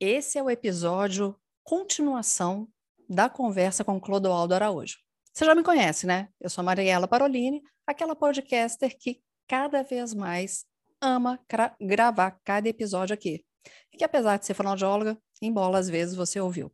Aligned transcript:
Esse 0.00 0.38
é 0.38 0.42
o 0.42 0.48
episódio 0.48 1.34
continuação 1.64 2.68
da 3.08 3.28
conversa 3.28 3.82
com 3.82 4.00
Clodoaldo 4.00 4.54
Araújo. 4.54 4.96
Você 5.34 5.44
já 5.44 5.56
me 5.56 5.64
conhece, 5.64 6.06
né? 6.06 6.28
Eu 6.40 6.48
sou 6.48 6.62
Mariela 6.62 7.08
Parolini, 7.08 7.60
aquela 7.84 8.14
podcaster 8.14 8.96
que 8.96 9.20
cada 9.48 9.82
vez 9.82 10.14
mais 10.14 10.64
ama 11.02 11.40
gravar 11.80 12.38
cada 12.44 12.68
episódio 12.68 13.12
aqui. 13.12 13.44
E 13.92 13.96
que 13.96 14.04
apesar 14.04 14.36
de 14.36 14.46
ser 14.46 14.54
fonoaudióloga, 14.54 15.18
embola 15.42 15.80
às 15.80 15.88
vezes 15.88 16.14
você 16.14 16.40
ouviu. 16.40 16.72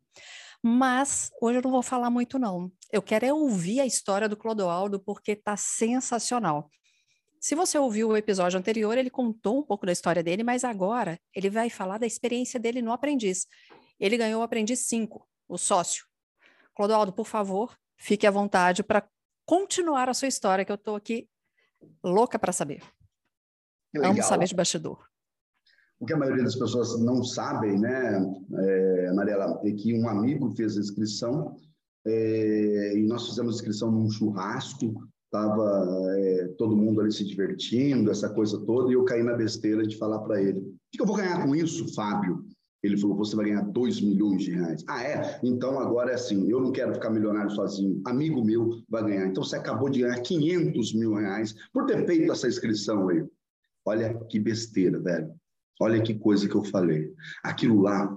Mas 0.62 1.30
hoje 1.41 1.60
eu 1.60 1.62
não 1.62 1.70
vou 1.70 1.82
falar 1.82 2.10
muito 2.10 2.38
não. 2.38 2.70
Eu 2.92 3.00
quero 3.00 3.24
é 3.24 3.32
ouvir 3.32 3.80
a 3.80 3.86
história 3.86 4.28
do 4.28 4.36
Clodoaldo 4.36 5.00
porque 5.00 5.34
tá 5.34 5.56
sensacional. 5.56 6.68
Se 7.44 7.54
você 7.54 7.76
ouviu 7.76 8.08
o 8.08 8.16
episódio 8.16 8.58
anterior, 8.58 8.96
ele 8.96 9.10
contou 9.10 9.58
um 9.58 9.62
pouco 9.62 9.84
da 9.84 9.92
história 9.92 10.22
dele, 10.22 10.42
mas 10.42 10.64
agora 10.64 11.20
ele 11.36 11.50
vai 11.50 11.68
falar 11.68 11.98
da 11.98 12.06
experiência 12.06 12.58
dele 12.58 12.80
no 12.80 12.90
Aprendiz. 12.90 13.46
Ele 14.00 14.16
ganhou 14.16 14.40
o 14.40 14.42
Aprendiz 14.42 14.78
5, 14.88 15.28
o 15.46 15.58
sócio. 15.58 16.06
Clodoaldo, 16.74 17.12
por 17.12 17.27
favor, 17.27 17.77
fique 17.98 18.27
à 18.27 18.30
vontade 18.30 18.82
para 18.82 19.06
continuar 19.44 20.08
a 20.08 20.14
sua 20.14 20.27
história, 20.27 20.64
que 20.64 20.72
eu 20.72 20.77
estou 20.77 20.96
aqui 20.96 21.28
louca 22.02 22.38
para 22.38 22.50
saber. 22.50 22.82
Vamos 23.94 24.24
saber 24.24 24.47
de 24.47 24.54
bastidor. 24.54 25.06
O 26.00 26.06
que 26.06 26.14
a 26.14 26.16
maioria 26.16 26.44
das 26.44 26.56
pessoas 26.56 26.98
não 26.98 27.22
sabem, 27.22 27.78
né, 27.78 28.22
é, 28.58 29.12
Mariela, 29.12 29.60
é 29.66 29.70
que 29.72 29.92
um 29.92 30.08
amigo 30.08 30.50
fez 30.56 30.78
a 30.78 30.80
inscrição 30.80 31.54
é, 32.06 32.97
e 32.97 33.02
nós 33.02 33.28
fizemos 33.28 33.56
inscrição 33.56 33.91
num 33.91 34.10
churrasco, 34.10 35.06
estava 35.34 36.16
é, 36.16 36.48
todo 36.56 36.77
mundo 36.77 37.00
ali 37.00 37.12
se 37.12 37.24
divertindo, 37.24 38.10
essa 38.10 38.28
coisa 38.28 38.58
toda, 38.64 38.90
e 38.90 38.94
eu 38.94 39.04
caí 39.04 39.22
na 39.22 39.34
besteira 39.34 39.84
de 39.84 39.96
falar 39.96 40.20
para 40.20 40.41
ele: 40.41 40.60
o 40.60 40.74
que 40.92 41.02
eu 41.02 41.06
vou 41.06 41.16
ganhar 41.16 41.44
com 41.44 41.56
isso, 41.56 41.92
Fábio? 41.92 42.44
Ele 42.82 42.96
falou: 42.96 43.16
você 43.16 43.34
vai 43.34 43.46
ganhar 43.46 43.62
2 43.62 44.00
milhões 44.00 44.44
de 44.44 44.52
reais. 44.52 44.84
Ah, 44.86 45.02
é? 45.02 45.41
Então 45.42 45.80
agora 45.80 46.12
é 46.12 46.14
assim: 46.14 46.48
eu 46.48 46.60
não 46.60 46.70
quero 46.70 46.94
ficar 46.94 47.10
milionário 47.10 47.50
sozinho. 47.50 48.00
Amigo 48.06 48.44
meu 48.44 48.82
vai 48.88 49.02
ganhar. 49.02 49.26
Então 49.26 49.42
você 49.42 49.56
acabou 49.56 49.88
de 49.88 50.00
ganhar 50.00 50.20
500 50.20 50.94
mil 50.94 51.14
reais 51.14 51.54
por 51.72 51.86
ter 51.86 52.06
feito 52.06 52.30
essa 52.30 52.46
inscrição 52.46 53.08
aí. 53.08 53.24
Olha 53.84 54.14
que 54.28 54.38
besteira, 54.38 55.00
velho. 55.00 55.30
Olha 55.80 56.00
que 56.00 56.14
coisa 56.14 56.48
que 56.48 56.54
eu 56.54 56.62
falei. 56.64 57.12
Aquilo 57.42 57.82
lá 57.82 58.16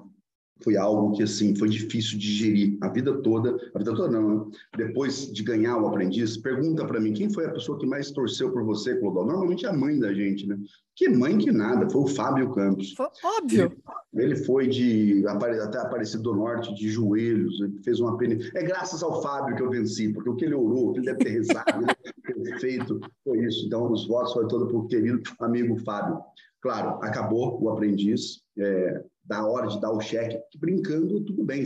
foi 0.63 0.77
algo 0.77 1.15
que 1.15 1.23
assim 1.23 1.55
foi 1.55 1.69
difícil 1.69 2.17
de 2.17 2.25
digerir 2.25 2.77
a 2.81 2.89
vida 2.89 3.13
toda, 3.21 3.55
a 3.73 3.77
vida 3.77 3.95
toda 3.95 4.09
não, 4.09 4.45
né? 4.45 4.51
depois 4.75 5.31
de 5.31 5.43
ganhar 5.43 5.77
o 5.77 5.87
aprendiz, 5.87 6.37
pergunta 6.37 6.85
para 6.85 6.99
mim 6.99 7.13
quem 7.13 7.29
foi 7.31 7.45
a 7.45 7.51
pessoa 7.51 7.77
que 7.77 7.85
mais 7.85 8.11
torceu 8.11 8.51
por 8.51 8.63
você, 8.63 8.95
Clodal? 8.95 9.25
Normalmente 9.25 9.65
é 9.65 9.69
a 9.69 9.73
mãe 9.73 9.99
da 9.99 10.13
gente, 10.13 10.47
né? 10.47 10.57
Que 10.95 11.09
mãe 11.09 11.37
que 11.37 11.51
nada, 11.51 11.87
foi 11.89 12.01
o 12.01 12.07
Fábio 12.07 12.51
Campos. 12.53 12.93
Foi 12.93 13.05
óbvio. 13.23 13.71
Ele, 14.13 14.23
ele 14.23 14.35
foi 14.35 14.67
de 14.67 15.23
até 15.27 15.77
Aparecido 15.77 16.23
do 16.23 16.35
Norte 16.35 16.73
de 16.73 16.89
joelhos, 16.89 17.61
ele 17.61 17.79
fez 17.83 17.99
uma 17.99 18.17
pena. 18.17 18.37
É 18.55 18.63
graças 18.63 19.03
ao 19.03 19.21
Fábio 19.21 19.55
que 19.55 19.61
eu 19.61 19.69
venci, 19.69 20.11
porque 20.11 20.29
o 20.29 20.35
que 20.35 20.45
ele 20.45 20.55
orou, 20.55 20.89
o 20.89 20.93
que 20.93 20.99
ele 20.99 21.05
deve 21.05 21.19
ter 21.19 21.29
rezado, 21.29 21.85
ele 22.27 22.41
ter 22.41 22.59
feito, 22.59 22.99
foi 23.23 23.45
isso. 23.45 23.65
Então 23.67 23.91
os 23.91 24.07
votos 24.07 24.33
foram 24.33 24.47
todos 24.47 24.67
para 24.69 24.77
o 24.77 24.87
querido 24.87 25.21
amigo 25.39 25.77
Fábio. 25.77 26.19
Claro, 26.61 26.99
acabou 27.03 27.61
o 27.61 27.69
aprendiz. 27.69 28.41
É, 28.57 29.03
da 29.27 29.45
hora 29.45 29.67
de 29.67 29.79
dar 29.81 29.91
o 29.91 29.99
cheque, 29.99 30.39
brincando, 30.57 31.21
tudo 31.21 31.43
bem. 31.43 31.63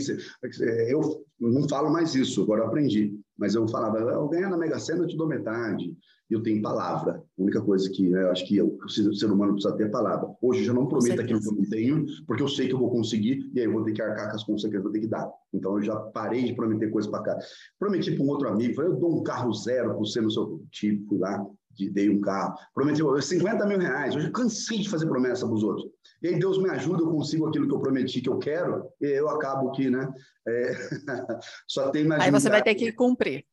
Eu 0.88 1.24
não 1.40 1.68
falo 1.68 1.92
mais 1.92 2.14
isso, 2.14 2.42
agora 2.42 2.62
eu 2.62 2.66
aprendi. 2.66 3.18
Mas 3.38 3.54
eu 3.54 3.66
falava, 3.68 3.98
eu 3.98 4.28
ganhar 4.28 4.50
na 4.50 4.58
Mega 4.58 4.78
Sena, 4.78 5.02
eu 5.02 5.06
te 5.06 5.16
dou 5.16 5.26
metade. 5.26 5.96
E 6.30 6.34
eu 6.34 6.42
tenho 6.42 6.62
palavra. 6.62 7.22
A 7.38 7.42
única 7.42 7.60
coisa 7.60 7.90
que 7.90 8.08
né, 8.08 8.22
eu 8.22 8.30
acho 8.30 8.46
que 8.46 8.60
o 8.60 9.14
ser 9.14 9.30
humano 9.30 9.52
precisa 9.52 9.76
ter 9.76 9.90
palavra. 9.90 10.30
Hoje 10.40 10.60
eu 10.60 10.66
já 10.66 10.72
não 10.72 10.86
prometo 10.86 11.20
aquilo 11.20 11.40
que 11.40 11.48
eu 11.48 11.52
não 11.52 11.68
tenho, 11.68 12.06
porque 12.26 12.42
eu 12.42 12.48
sei 12.48 12.68
que 12.68 12.74
eu 12.74 12.78
vou 12.78 12.90
conseguir, 12.90 13.50
e 13.54 13.60
aí 13.60 13.66
eu 13.66 13.72
vou 13.72 13.84
ter 13.84 13.92
que 13.92 14.00
arcar 14.00 14.30
com 14.30 14.36
as 14.36 14.44
consequências, 14.44 14.82
vou 14.82 14.92
ter 14.92 15.00
que 15.00 15.08
dar. 15.08 15.30
Então 15.52 15.76
eu 15.76 15.82
já 15.82 15.94
parei 15.96 16.44
de 16.44 16.54
prometer 16.54 16.90
coisas 16.90 17.10
para 17.10 17.22
cá. 17.22 17.38
Prometi 17.78 18.12
para 18.12 18.24
um 18.24 18.28
outro 18.28 18.48
amigo, 18.48 18.74
falei, 18.74 18.92
eu 18.92 18.96
dou 18.96 19.18
um 19.18 19.22
carro 19.22 19.52
zero 19.52 19.90
para 19.90 19.98
você 19.98 20.20
no 20.20 20.30
seu 20.30 20.64
tipo, 20.70 21.06
fui 21.08 21.18
lá, 21.18 21.44
dei 21.92 22.10
um 22.10 22.20
carro. 22.20 22.56
Prometi 22.74 23.02
50 23.02 23.66
mil 23.66 23.78
reais. 23.78 24.14
Hoje 24.14 24.26
eu 24.26 24.32
cansei 24.32 24.78
de 24.78 24.88
fazer 24.88 25.06
promessa 25.06 25.46
para 25.46 25.54
os 25.54 25.62
outros. 25.62 25.86
E 26.22 26.28
aí 26.28 26.38
Deus 26.38 26.58
me 26.62 26.70
ajuda, 26.70 27.02
eu 27.02 27.10
consigo 27.10 27.46
aquilo 27.46 27.66
que 27.66 27.74
eu 27.74 27.80
prometi 27.80 28.20
que 28.20 28.28
eu 28.28 28.38
quero, 28.38 28.88
e 29.00 29.06
eu 29.06 29.28
acabo 29.28 29.72
que, 29.72 29.90
né? 29.90 30.08
É... 30.46 30.72
só 31.66 31.90
tem 31.90 32.04
mais. 32.04 32.22
Aí 32.22 32.30
você 32.30 32.48
vai 32.48 32.62
ter 32.62 32.74
que 32.74 32.92
cumprir. 32.92 33.44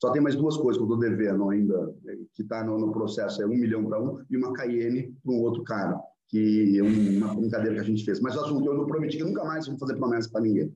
Só 0.00 0.10
tem 0.10 0.22
mais 0.22 0.34
duas 0.34 0.56
coisas 0.56 0.78
que 0.78 0.82
eu 0.82 0.94
estou 0.94 0.98
devendo 0.98 1.50
ainda, 1.50 1.94
que 2.32 2.42
está 2.42 2.64
no, 2.64 2.78
no, 2.78 2.90
processo: 2.90 3.42
é 3.42 3.46
um 3.46 3.50
milhão 3.50 3.84
para 3.84 4.02
um 4.02 4.24
e 4.30 4.36
uma 4.36 4.52
Cayenne 4.54 5.14
para 5.22 5.32
um 5.32 5.42
outro 5.42 5.62
cara, 5.62 6.00
que 6.28 6.78
é 6.78 6.82
uma 6.82 7.34
brincadeira 7.34 7.74
que 7.74 7.80
a 7.80 7.84
gente 7.84 8.04
fez. 8.04 8.18
Mas 8.18 8.34
o 8.34 8.40
assunto 8.40 8.66
eu 8.66 8.74
não 8.74 8.86
prometi 8.86 9.18
que 9.18 9.24
nunca 9.24 9.44
mais 9.44 9.66
vou 9.66 9.78
fazer 9.78 9.96
promessa 9.96 10.30
para 10.30 10.40
ninguém. 10.40 10.74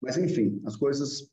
Mas, 0.00 0.16
enfim, 0.16 0.60
as 0.64 0.76
coisas 0.76 1.30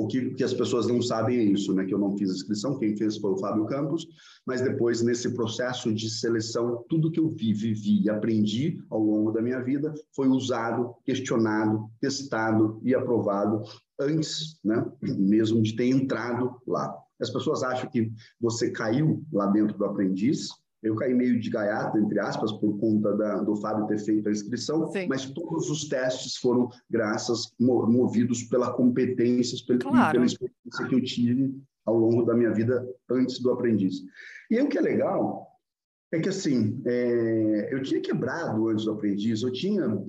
o 0.00 0.06
que, 0.06 0.30
que, 0.34 0.42
as 0.42 0.54
pessoas 0.54 0.86
não 0.86 1.02
sabem 1.02 1.38
é 1.38 1.42
isso, 1.42 1.74
né? 1.74 1.84
Que 1.84 1.92
eu 1.92 1.98
não 1.98 2.16
fiz 2.16 2.30
inscrição, 2.30 2.78
quem 2.78 2.96
fez 2.96 3.18
foi 3.18 3.32
o 3.32 3.36
Fábio 3.36 3.66
Campos, 3.66 4.06
mas 4.46 4.60
depois, 4.62 5.02
nesse 5.02 5.34
processo 5.34 5.92
de 5.92 6.08
seleção, 6.08 6.84
tudo 6.88 7.10
que 7.10 7.20
eu 7.20 7.28
vi, 7.28 7.52
vivi 7.52 8.02
e 8.02 8.10
aprendi 8.10 8.82
ao 8.88 9.00
longo 9.00 9.30
da 9.30 9.42
minha 9.42 9.60
vida 9.62 9.92
foi 10.14 10.28
usado, 10.28 10.94
questionado, 11.04 11.88
testado 12.00 12.80
e 12.82 12.94
aprovado 12.94 13.62
antes, 14.00 14.58
né? 14.64 14.84
Mesmo 15.02 15.60
de 15.60 15.76
ter 15.76 15.86
entrado 15.86 16.56
lá. 16.66 16.96
As 17.20 17.30
pessoas 17.30 17.62
acham 17.62 17.90
que 17.90 18.10
você 18.40 18.70
caiu 18.70 19.22
lá 19.30 19.46
dentro 19.46 19.76
do 19.76 19.84
aprendiz, 19.84 20.48
eu 20.82 20.94
caí 20.94 21.14
meio 21.14 21.38
de 21.38 21.50
gaiato, 21.50 21.98
entre 21.98 22.18
aspas, 22.18 22.52
por 22.52 22.78
conta 22.78 23.14
da, 23.16 23.42
do 23.42 23.56
Fábio 23.56 23.86
ter 23.86 23.98
feito 23.98 24.28
a 24.28 24.32
inscrição, 24.32 24.90
Sim. 24.90 25.06
mas 25.08 25.26
todos 25.26 25.68
os 25.68 25.88
testes 25.88 26.36
foram 26.36 26.70
graças, 26.88 27.52
movidos 27.58 28.44
pela 28.44 28.72
competência, 28.72 29.58
pela, 29.66 29.78
claro. 29.78 30.12
pela 30.12 30.26
experiência 30.26 30.86
que 30.88 30.94
eu 30.94 31.02
tive 31.02 31.54
ao 31.84 31.96
longo 31.96 32.24
da 32.24 32.34
minha 32.34 32.52
vida 32.52 32.88
antes 33.10 33.40
do 33.40 33.50
aprendiz. 33.50 33.96
E 34.50 34.56
aí, 34.56 34.64
o 34.64 34.68
que 34.68 34.78
é 34.78 34.80
legal 34.80 35.46
é 36.12 36.18
que, 36.18 36.28
assim, 36.28 36.80
é, 36.86 37.68
eu 37.72 37.82
tinha 37.82 38.00
quebrado 38.00 38.68
antes 38.68 38.84
do 38.84 38.92
aprendiz, 38.92 39.42
eu 39.42 39.52
tinha 39.52 40.02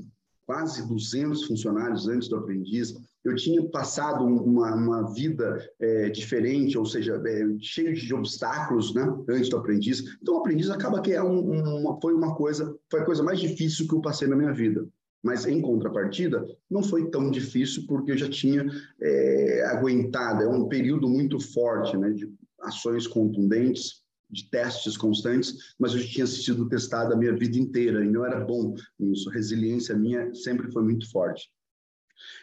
quase 0.45 0.87
200 0.87 1.45
funcionários 1.45 2.07
antes 2.07 2.27
do 2.27 2.37
aprendiz, 2.37 2.93
eu 3.23 3.35
tinha 3.35 3.63
passado 3.69 4.25
uma, 4.25 4.73
uma 4.73 5.13
vida 5.13 5.63
é, 5.79 6.09
diferente, 6.09 6.77
ou 6.77 6.85
seja, 6.85 7.21
é, 7.25 7.45
cheio 7.59 7.93
de 7.93 8.13
obstáculos, 8.13 8.93
né, 8.93 9.03
antes 9.29 9.49
do 9.49 9.57
aprendiz. 9.57 10.03
Então, 10.21 10.35
o 10.35 10.39
aprendiz 10.39 10.69
acaba 10.69 11.01
que 11.01 11.11
é 11.11 11.21
um, 11.21 11.39
uma, 11.39 11.99
foi 12.01 12.13
uma 12.13 12.35
coisa, 12.35 12.75
foi 12.89 13.01
a 13.01 13.05
coisa 13.05 13.23
mais 13.23 13.39
difícil 13.39 13.87
que 13.87 13.93
eu 13.93 14.01
passei 14.01 14.27
na 14.27 14.35
minha 14.35 14.53
vida. 14.53 14.87
Mas, 15.23 15.45
em 15.45 15.61
contrapartida, 15.61 16.43
não 16.69 16.81
foi 16.81 17.11
tão 17.11 17.29
difícil 17.29 17.85
porque 17.87 18.11
eu 18.11 18.17
já 18.17 18.27
tinha 18.27 18.65
é, 18.99 19.65
aguentado. 19.67 20.41
É 20.41 20.47
um 20.47 20.67
período 20.67 21.07
muito 21.07 21.39
forte, 21.39 21.95
né, 21.95 22.09
de 22.09 22.27
ações 22.59 23.05
contundentes, 23.05 24.01
de 24.31 24.49
testes 24.49 24.97
constantes, 24.97 25.75
mas 25.77 25.93
eu 25.93 25.99
já 25.99 26.07
tinha 26.07 26.25
sido 26.25 26.67
testado 26.69 27.13
a 27.13 27.17
minha 27.17 27.35
vida 27.35 27.59
inteira 27.59 28.03
e 28.03 28.09
não 28.09 28.25
era 28.25 28.39
bom 28.39 28.73
nisso. 28.99 29.29
A 29.29 29.33
resiliência 29.33 29.95
minha 29.95 30.33
sempre 30.33 30.71
foi 30.71 30.83
muito 30.83 31.09
forte. 31.11 31.51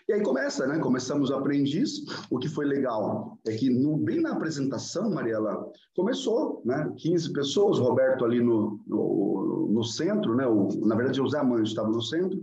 E 0.08 0.12
aí 0.12 0.22
começa, 0.22 0.66
né? 0.66 0.78
Começamos 0.78 1.30
o 1.30 1.34
aprendiz. 1.34 2.04
O 2.30 2.38
que 2.38 2.48
foi 2.48 2.64
legal 2.64 3.38
é 3.46 3.54
que 3.54 3.69
no, 3.69 3.96
bem 3.96 4.20
na 4.20 4.32
apresentação, 4.32 5.10
Mariela, 5.10 5.70
começou, 5.94 6.62
né? 6.64 6.92
15 6.96 7.32
pessoas, 7.32 7.78
Roberto 7.78 8.25
ali 8.25 8.40
no, 8.40 8.80
no, 8.86 9.69
no 9.70 9.84
centro, 9.84 10.34
né? 10.34 10.46
O, 10.46 10.69
na 10.86 10.94
verdade, 10.94 11.20
o 11.20 11.28
Zé 11.28 11.38
Amanjo 11.38 11.64
estava 11.64 11.88
no 11.88 12.00
centro. 12.00 12.42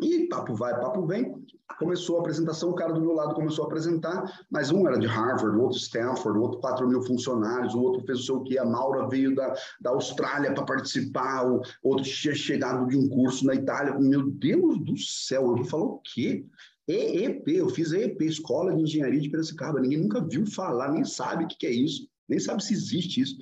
E 0.00 0.26
papo 0.28 0.54
vai, 0.54 0.78
papo 0.80 1.06
vem. 1.06 1.34
Começou 1.78 2.16
a 2.16 2.20
apresentação, 2.20 2.70
o 2.70 2.74
cara 2.74 2.92
do 2.92 3.00
meu 3.00 3.12
lado 3.12 3.34
começou 3.34 3.64
a 3.64 3.66
apresentar, 3.66 4.44
mas 4.50 4.70
um 4.70 4.86
era 4.86 4.98
de 4.98 5.06
Harvard, 5.06 5.56
o 5.56 5.62
outro 5.62 5.78
Stanford, 5.78 6.38
o 6.38 6.42
outro 6.42 6.60
4 6.60 6.86
mil 6.86 7.02
funcionários, 7.02 7.74
o 7.74 7.80
outro 7.80 8.04
fez 8.04 8.20
o 8.20 8.22
seu 8.22 8.42
quê, 8.42 8.58
a 8.58 8.64
Maura 8.64 9.08
veio 9.08 9.34
da, 9.34 9.54
da 9.80 9.90
Austrália 9.90 10.52
para 10.52 10.64
participar, 10.64 11.46
o 11.46 11.62
outro 11.82 12.04
tinha 12.04 12.34
chegado 12.34 12.86
de 12.86 12.96
um 12.96 13.08
curso 13.08 13.46
na 13.46 13.54
Itália. 13.54 13.98
Meu 13.98 14.30
Deus 14.30 14.78
do 14.80 14.96
céu, 14.96 15.54
ele 15.56 15.64
falou 15.64 15.94
o 15.94 16.00
quê? 16.00 16.44
EEP, 16.86 17.56
eu 17.56 17.68
fiz 17.68 17.92
EEP, 17.92 18.26
Escola 18.26 18.74
de 18.74 18.82
Engenharia 18.82 19.20
de 19.20 19.30
Piracicaba, 19.30 19.80
ninguém 19.80 20.00
nunca 20.00 20.20
viu 20.20 20.46
falar, 20.46 20.92
nem 20.92 21.04
sabe 21.04 21.44
o 21.44 21.48
que 21.48 21.66
é 21.66 21.70
isso, 21.70 22.06
nem 22.28 22.38
sabe 22.38 22.62
se 22.62 22.74
existe 22.74 23.20
isso. 23.20 23.38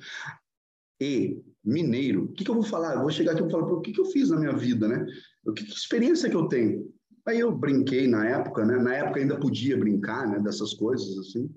E 1.01 1.41
mineiro. 1.63 2.25
O 2.25 2.27
que, 2.33 2.43
que 2.43 2.51
eu 2.51 2.55
vou 2.55 2.63
falar? 2.63 2.95
Eu 2.95 3.01
vou 3.01 3.11
chegar 3.11 3.31
aqui 3.31 3.41
e 3.41 3.43
vou 3.43 3.51
falar, 3.51 3.71
o 3.71 3.81
que, 3.81 3.91
que 3.91 3.99
eu 3.99 4.05
fiz 4.05 4.29
na 4.29 4.39
minha 4.39 4.53
vida, 4.53 4.87
né? 4.87 5.05
O 5.45 5.53
que, 5.53 5.63
que 5.63 5.73
experiência 5.73 6.29
que 6.29 6.35
eu 6.35 6.47
tenho? 6.47 6.91
Aí 7.25 7.39
eu 7.39 7.55
brinquei 7.55 8.07
na 8.07 8.27
época, 8.27 8.65
né? 8.65 8.77
Na 8.77 8.95
época 8.95 9.19
ainda 9.19 9.39
podia 9.39 9.77
brincar, 9.77 10.27
né? 10.27 10.39
Dessas 10.39 10.73
coisas, 10.73 11.17
assim. 11.17 11.49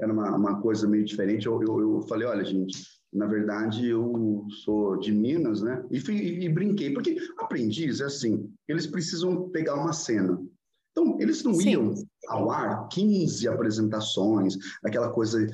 Era 0.00 0.12
uma, 0.12 0.36
uma 0.36 0.60
coisa 0.60 0.88
meio 0.88 1.04
diferente. 1.04 1.46
Eu, 1.46 1.62
eu, 1.62 1.80
eu 1.80 2.00
falei, 2.02 2.26
olha, 2.26 2.44
gente, 2.44 2.76
na 3.12 3.26
verdade 3.26 3.86
eu 3.86 4.44
sou 4.64 4.98
de 4.98 5.12
Minas, 5.12 5.62
né? 5.62 5.84
E, 5.90 6.00
fui, 6.00 6.16
e, 6.16 6.44
e 6.44 6.48
brinquei. 6.48 6.92
Porque 6.92 7.16
aprendiz 7.38 8.00
é 8.00 8.04
assim, 8.04 8.50
eles 8.68 8.86
precisam 8.86 9.48
pegar 9.50 9.76
uma 9.76 9.92
cena. 9.92 10.40
Então, 10.90 11.18
eles 11.20 11.42
não 11.42 11.54
Sim. 11.54 11.70
iam 11.70 11.94
ao 12.28 12.50
ar 12.50 12.88
15 12.88 13.48
apresentações, 13.48 14.54
aquela 14.84 15.10
coisa 15.10 15.44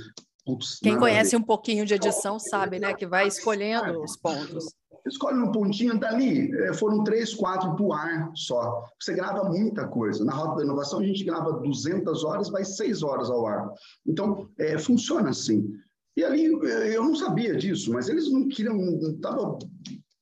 Putz, 0.44 0.78
Quem 0.80 0.98
conhece 0.98 1.36
um 1.36 1.42
pouquinho 1.42 1.84
de 1.84 1.94
edição 1.94 2.38
sabe, 2.38 2.78
né, 2.78 2.94
que 2.94 3.06
vai 3.06 3.26
escolhendo 3.26 4.02
os 4.02 4.16
pontos. 4.16 4.64
Escolhe 5.06 5.38
um 5.38 5.52
pontinho 5.52 5.98
dali, 5.98 6.52
é, 6.54 6.72
foram 6.74 7.02
três, 7.04 7.34
quatro 7.34 7.74
para 7.74 7.84
o 7.84 7.92
ar 7.92 8.30
só. 8.34 8.84
Você 9.00 9.14
grava 9.14 9.48
muita 9.48 9.86
coisa. 9.88 10.24
Na 10.24 10.32
Rota 10.32 10.56
da 10.56 10.64
Inovação, 10.64 11.00
a 11.00 11.04
gente 11.04 11.24
grava 11.24 11.60
200 11.60 12.24
horas, 12.24 12.50
vai 12.50 12.64
seis 12.64 13.02
horas 13.02 13.30
ao 13.30 13.46
ar. 13.46 13.68
Então, 14.06 14.48
é, 14.58 14.78
funciona 14.78 15.30
assim. 15.30 15.70
E 16.16 16.24
ali, 16.24 16.46
é, 16.66 16.96
eu 16.96 17.04
não 17.04 17.14
sabia 17.14 17.56
disso, 17.56 17.92
mas 17.92 18.08
eles 18.08 18.30
não 18.30 18.48
queriam, 18.48 18.76
estavam 19.00 19.58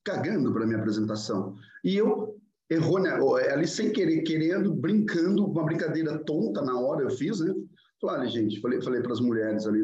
cagando 0.03 0.53
para 0.53 0.65
minha 0.65 0.79
apresentação. 0.79 1.55
E 1.83 1.97
eu, 1.97 2.39
errou, 2.69 2.97
ali 3.35 3.67
sem 3.67 3.91
querer, 3.91 4.21
querendo, 4.21 4.73
brincando, 4.73 5.45
uma 5.45 5.63
brincadeira 5.63 6.17
tonta 6.19 6.61
na 6.61 6.79
hora 6.79 7.01
eu 7.03 7.09
fiz, 7.09 7.39
né? 7.39 7.53
Falei, 8.01 8.29
gente, 8.29 8.61
falei, 8.61 8.81
falei 8.81 9.01
para 9.01 9.11
as 9.11 9.19
mulheres 9.19 9.67
ali, 9.67 9.83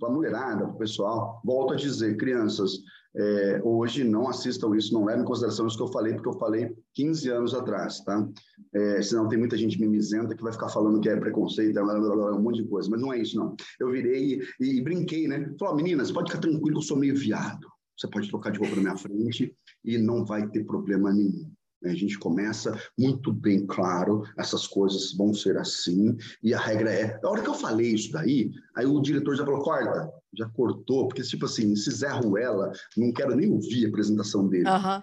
para 0.00 0.08
a 0.08 0.12
mulherada, 0.12 0.64
para 0.64 0.74
o 0.74 0.78
pessoal, 0.78 1.40
volto 1.44 1.74
a 1.74 1.76
dizer, 1.76 2.16
crianças, 2.16 2.72
é, 3.16 3.60
hoje 3.64 4.04
não 4.04 4.28
assistam 4.28 4.76
isso, 4.76 4.92
não 4.92 5.04
levem 5.04 5.22
em 5.22 5.26
consideração 5.26 5.66
isso 5.66 5.76
que 5.76 5.82
eu 5.82 5.92
falei, 5.92 6.12
porque 6.12 6.28
eu 6.28 6.38
falei 6.38 6.76
15 6.94 7.30
anos 7.30 7.54
atrás, 7.54 8.00
tá? 8.00 8.28
É, 8.74 9.02
senão 9.02 9.28
tem 9.28 9.38
muita 9.38 9.56
gente 9.56 9.80
mimizenta 9.80 10.36
que 10.36 10.42
vai 10.42 10.52
ficar 10.52 10.68
falando 10.68 11.00
que 11.00 11.08
é 11.08 11.16
preconceito, 11.16 11.80
um 11.80 12.42
monte 12.42 12.62
de 12.62 12.68
coisa, 12.68 12.90
mas 12.90 13.00
não 13.00 13.12
é 13.12 13.18
isso, 13.18 13.36
não. 13.36 13.56
Eu 13.80 13.90
virei 13.90 14.40
e, 14.60 14.78
e 14.78 14.82
brinquei, 14.82 15.26
né? 15.26 15.50
Falei, 15.58 15.82
meninas, 15.82 16.12
pode 16.12 16.30
ficar 16.30 16.42
tranquilo 16.42 16.72
que 16.72 16.78
eu 16.78 16.82
sou 16.82 16.98
meio 16.98 17.16
viado. 17.16 17.66
Você 17.98 18.08
pode 18.08 18.28
trocar 18.28 18.50
de 18.50 18.58
roupa 18.58 18.76
na 18.76 18.82
minha 18.82 18.96
frente 18.96 19.54
e 19.82 19.96
não 19.96 20.24
vai 20.24 20.46
ter 20.48 20.64
problema 20.64 21.12
nenhum. 21.12 21.50
A 21.84 21.94
gente 21.94 22.18
começa 22.18 22.78
muito 22.98 23.32
bem 23.32 23.66
claro, 23.66 24.22
essas 24.36 24.66
coisas 24.66 25.12
vão 25.14 25.32
ser 25.32 25.56
assim, 25.56 26.16
e 26.42 26.52
a 26.52 26.58
regra 26.58 26.90
é. 26.90 27.20
A 27.22 27.28
hora 27.28 27.42
que 27.42 27.48
eu 27.48 27.54
falei 27.54 27.92
isso 27.92 28.12
daí, 28.12 28.50
aí 28.74 28.86
o 28.86 29.00
diretor 29.00 29.36
já 29.36 29.44
falou: 29.44 29.62
corta, 29.62 30.10
já 30.36 30.48
cortou, 30.48 31.08
porque, 31.08 31.22
tipo 31.22 31.46
assim, 31.46 31.72
esse 31.72 31.90
Zé 31.90 32.10
Ruela, 32.10 32.72
não 32.96 33.12
quero 33.12 33.34
nem 33.34 33.50
ouvir 33.50 33.86
a 33.86 33.88
apresentação 33.88 34.48
dele. 34.48 34.68
Uhum. 34.68 35.02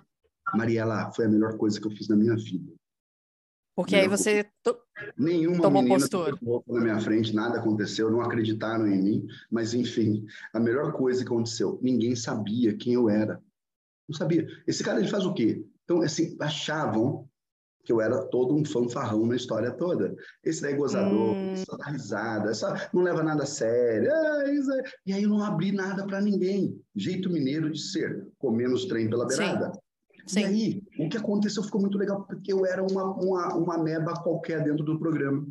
Mariela, 0.58 1.12
foi 1.14 1.26
a 1.26 1.30
melhor 1.30 1.58
coisa 1.58 1.80
que 1.80 1.88
eu 1.88 1.92
fiz 1.92 2.08
na 2.08 2.16
minha 2.16 2.36
vida. 2.36 2.74
Porque 3.76 3.96
aí 3.96 4.08
você 4.08 4.46
to... 4.62 4.78
Nenhuma 5.18 5.62
tomou 5.62 5.82
menina 5.82 6.00
postura. 6.00 6.38
na 6.68 6.82
minha 6.82 7.00
frente, 7.00 7.34
nada 7.34 7.58
aconteceu, 7.58 8.12
não 8.12 8.22
acreditaram 8.22 8.88
em 8.88 9.02
mim, 9.02 9.28
mas 9.50 9.74
enfim, 9.74 10.26
a 10.54 10.60
melhor 10.60 10.94
coisa 10.94 11.26
que 11.26 11.32
aconteceu, 11.32 11.80
ninguém 11.82 12.16
sabia 12.16 12.78
quem 12.78 12.94
eu 12.94 13.10
era. 13.10 13.42
Não 14.08 14.16
sabia. 14.16 14.48
Esse 14.68 14.84
cara 14.84 15.00
ele 15.00 15.10
faz 15.10 15.26
o 15.26 15.34
quê? 15.34 15.66
Então, 15.84 16.02
assim, 16.02 16.38
achavam 16.40 17.28
que 17.84 17.92
eu 17.92 18.02
era 18.02 18.24
todo 18.26 18.56
um 18.56 18.64
fanfarrão 18.64 19.26
na 19.26 19.36
história 19.36 19.72
toda. 19.72 20.16
Esse 20.44 20.62
daí 20.62 20.74
é 20.74 20.78
gozador, 20.78 21.36
hum. 21.36 21.56
só 21.56 21.78
dá 21.78 21.86
risada, 21.86 22.54
só 22.54 22.74
não 22.94 23.04
leva 23.04 23.22
nada 23.22 23.44
a 23.44 23.48
sério. 23.48 24.12
Ah, 24.12 24.44
é... 24.46 24.84
E 25.06 25.14
aí 25.14 25.24
eu 25.24 25.30
não 25.30 25.44
abri 25.44 25.72
nada 25.72 26.06
para 26.06 26.22
ninguém. 26.22 26.80
Jeito 26.96 27.30
mineiro 27.30 27.72
de 27.72 27.80
ser, 27.80 28.28
comendo 28.38 28.74
os 28.74 28.86
trem 28.86 29.10
pela 29.10 29.28
beirada. 29.28 29.72
Sim. 29.74 29.80
Sim. 30.26 30.40
E 30.40 30.46
aí, 30.46 30.84
o 31.00 31.10
que 31.10 31.18
aconteceu 31.18 31.64
ficou 31.64 31.82
muito 31.82 31.98
legal, 31.98 32.24
porque 32.24 32.54
eu 32.54 32.66
era 32.66 32.82
uma, 32.82 33.14
uma, 33.14 33.56
uma 33.56 33.78
meba 33.78 34.14
qualquer 34.14 34.64
dentro 34.64 34.84
do 34.84 34.98
programa. 34.98 35.46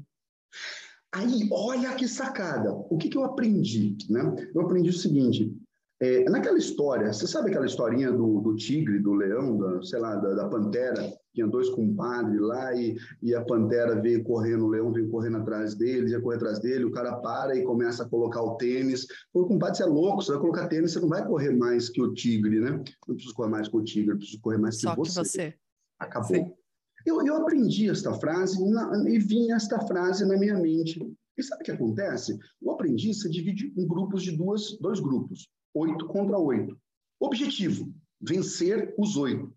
Aí, 1.12 1.46
olha 1.52 1.94
que 1.94 2.08
sacada. 2.08 2.72
O 2.72 2.96
que, 2.96 3.10
que 3.10 3.18
eu 3.18 3.24
aprendi? 3.24 3.96
Né? 4.08 4.22
Eu 4.54 4.62
aprendi 4.62 4.88
o 4.88 4.94
seguinte: 4.94 5.54
é, 6.00 6.24
naquela 6.24 6.56
história, 6.56 7.12
você 7.12 7.26
sabe 7.26 7.50
aquela 7.50 7.66
historinha 7.66 8.10
do, 8.10 8.40
do 8.40 8.56
tigre, 8.56 8.98
do 8.98 9.12
leão, 9.12 9.58
da, 9.58 9.82
sei 9.82 10.00
lá, 10.00 10.16
da, 10.16 10.34
da, 10.34 10.48
pantera? 10.48 11.12
Tinha 11.34 11.46
dois 11.46 11.68
compadres 11.70 12.40
lá 12.40 12.74
e, 12.74 12.96
e 13.22 13.34
a 13.34 13.42
pantera 13.42 14.00
veio 14.00 14.22
correndo, 14.22 14.66
o 14.66 14.68
leão 14.68 14.92
veio 14.92 15.08
correndo 15.08 15.38
atrás 15.38 15.74
dele, 15.74 16.10
ia 16.10 16.20
correr 16.20 16.36
atrás 16.36 16.58
dele, 16.60 16.84
o 16.84 16.90
cara 16.90 17.16
para 17.16 17.56
e 17.56 17.64
começa 17.64 18.02
a 18.02 18.08
colocar 18.08 18.42
o 18.42 18.56
tênis. 18.56 19.06
O 19.32 19.46
compadre, 19.46 19.78
você 19.78 19.82
é 19.82 19.86
louco, 19.86 20.22
você 20.22 20.32
vai 20.32 20.40
colocar 20.40 20.68
tênis, 20.68 20.92
você 20.92 21.00
não 21.00 21.08
vai 21.08 21.26
correr 21.26 21.52
mais 21.56 21.88
que 21.88 22.02
o 22.02 22.12
tigre, 22.12 22.60
né? 22.60 22.70
Não 23.08 23.14
preciso 23.14 23.34
correr 23.34 23.50
mais 23.50 23.68
que 23.68 23.76
o 23.76 23.82
tigre, 23.82 24.16
preciso 24.16 24.40
correr 24.40 24.58
mais 24.58 24.78
Só 24.78 24.90
que 24.92 24.98
você. 24.98 25.20
Que 25.20 25.28
você. 25.28 25.54
Acabou. 25.98 26.58
Eu, 27.06 27.26
eu 27.26 27.36
aprendi 27.36 27.88
esta 27.88 28.12
frase 28.14 28.62
na, 28.70 29.08
e 29.08 29.18
vinha 29.18 29.56
esta 29.56 29.80
frase 29.80 30.24
na 30.26 30.36
minha 30.36 30.58
mente. 30.58 31.00
E 31.36 31.42
sabe 31.42 31.62
o 31.62 31.64
que 31.64 31.72
acontece? 31.72 32.38
O 32.60 32.70
aprendiz 32.70 33.22
se 33.22 33.30
divide 33.30 33.72
em 33.76 33.86
grupos 33.86 34.22
de 34.22 34.36
duas, 34.36 34.78
dois 34.80 35.00
grupos 35.00 35.48
oito 35.74 36.06
contra 36.06 36.38
oito. 36.38 36.78
Objetivo: 37.20 37.92
vencer 38.20 38.94
os 38.98 39.16
oito. 39.16 39.52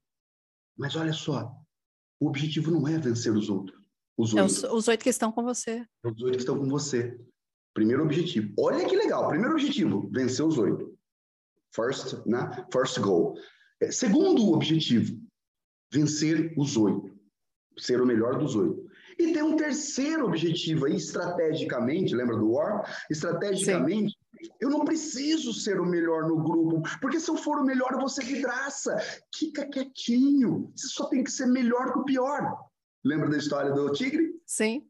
Mas 0.78 0.96
olha 0.96 1.14
só, 1.14 1.54
o 2.20 2.28
objetivo 2.28 2.72
não 2.72 2.88
é 2.88 2.98
vencer 2.98 3.34
os 3.34 3.50
outros. 3.50 3.80
Os 4.18 4.34
oito. 4.34 4.42
É 4.42 4.46
os, 4.46 4.64
os 4.64 4.88
oito 4.88 5.04
que 5.04 5.10
estão 5.10 5.32
com 5.32 5.44
você. 5.44 5.86
Os 6.04 6.22
oito 6.22 6.34
que 6.34 6.44
estão 6.44 6.58
com 6.58 6.68
você. 6.68 7.20
Primeiro 7.74 8.04
objetivo. 8.04 8.54
Olha 8.58 8.86
que 8.88 8.96
legal. 8.96 9.28
Primeiro 9.28 9.54
objetivo: 9.54 10.10
vencer 10.12 10.46
os 10.46 10.58
oito. 10.58 10.98
First, 11.74 12.26
né? 12.26 12.66
First 12.72 13.00
goal. 13.00 13.36
É, 13.82 13.92
segundo 13.92 14.54
objetivo: 14.54 15.20
vencer 15.92 16.54
os 16.58 16.78
oito. 16.78 17.14
Ser 17.78 18.02
o 18.02 18.06
melhor 18.06 18.40
dos 18.40 18.56
oito. 18.56 18.86
E 19.20 19.34
tem 19.34 19.44
um 19.44 19.56
terceiro 19.56 20.26
objetivo 20.26 20.86
aí, 20.86 20.96
estrategicamente, 20.96 22.16
lembra 22.16 22.38
do 22.38 22.52
War? 22.52 23.06
Estrategicamente. 23.10 24.15
Eu 24.60 24.70
não 24.70 24.86
preciso 24.86 25.54
ser 25.54 25.80
o 25.80 25.86
melhor 25.86 26.24
no 26.28 26.42
grupo, 26.44 26.82
porque 27.00 27.20
se 27.20 27.30
eu 27.30 27.38
for 27.38 27.60
o 27.60 27.64
melhor, 27.64 27.92
eu 27.94 28.00
vou 28.00 28.10
ser 28.10 28.26
vidraça. 28.26 28.98
Fica 29.34 29.66
quietinho. 29.66 30.72
Você 30.76 30.88
só 30.88 31.06
tem 31.06 31.24
que 31.24 31.32
ser 31.32 31.48
melhor 31.48 31.94
que 31.94 32.00
o 32.00 32.06
pior. 32.06 32.58
Lembra 33.04 33.30
da 33.30 33.38
história 33.38 33.72
do 33.72 33.92
tigre? 33.92 34.34
Sim. 34.46 34.88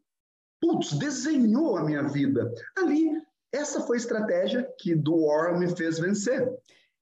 Putz, 0.61 0.93
desenhou 0.93 1.77
a 1.77 1.83
minha 1.83 2.03
vida. 2.03 2.51
Ali, 2.77 3.09
essa 3.51 3.81
foi 3.81 3.97
a 3.97 3.99
estratégia 3.99 4.67
que 4.79 4.95
do 4.95 5.15
War 5.25 5.57
me 5.57 5.75
fez 5.75 5.99
vencer. 5.99 6.41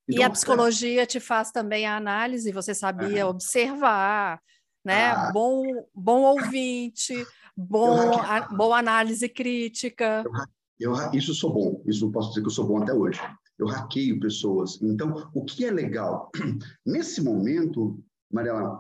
Então, 0.08 0.22
e 0.22 0.24
a 0.24 0.30
psicologia 0.30 1.06
te 1.06 1.20
faz 1.20 1.52
também 1.52 1.86
a 1.86 1.96
análise, 1.96 2.52
você 2.52 2.76
sabia 2.76 3.26
observar, 3.26 4.42
né? 4.84 5.12
Ah, 5.12 5.32
bom, 5.32 5.64
bom 5.94 6.24
ouvinte, 6.24 7.16
bom, 7.56 8.20
a, 8.20 8.42
boa 8.42 8.80
análise 8.80 9.30
crítica. 9.30 10.24
Eu 10.26 10.32
eu, 10.80 10.94
isso 11.14 11.34
sou 11.34 11.54
bom, 11.54 11.84
isso 11.86 12.12
posso 12.12 12.30
dizer 12.30 12.42
que 12.42 12.48
eu 12.48 12.52
sou 12.52 12.68
bom 12.68 12.82
até 12.82 12.94
hoje. 12.94 13.20
Eu 13.58 13.68
hackeio 13.68 14.20
pessoas. 14.20 14.82
Então, 14.82 15.30
o 15.34 15.46
que 15.46 15.66
é 15.66 15.72
legal? 15.72 16.32
Nesse 16.86 17.22
momento, 17.22 18.04
Mariela, 18.32 18.80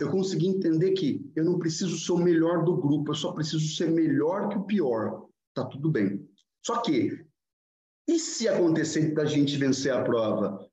eu 0.00 0.10
consegui 0.10 0.48
entender 0.48 0.92
que 0.92 1.30
eu 1.36 1.44
não 1.44 1.58
preciso 1.58 1.98
ser 1.98 2.12
o 2.12 2.18
melhor 2.18 2.64
do 2.64 2.76
grupo, 2.76 3.10
eu 3.10 3.14
só 3.14 3.32
preciso 3.32 3.76
ser 3.76 3.90
melhor 3.90 4.48
que 4.48 4.58
o 4.58 4.64
pior. 4.64 5.26
Tá 5.54 5.64
tudo 5.64 5.90
bem. 5.90 6.28
Só 6.64 6.80
que, 6.80 7.24
e 8.08 8.18
se 8.18 8.48
acontecer 8.48 9.14
da 9.14 9.24
gente 9.24 9.56
vencer 9.56 9.92
a 9.92 10.02
prova? 10.02 10.68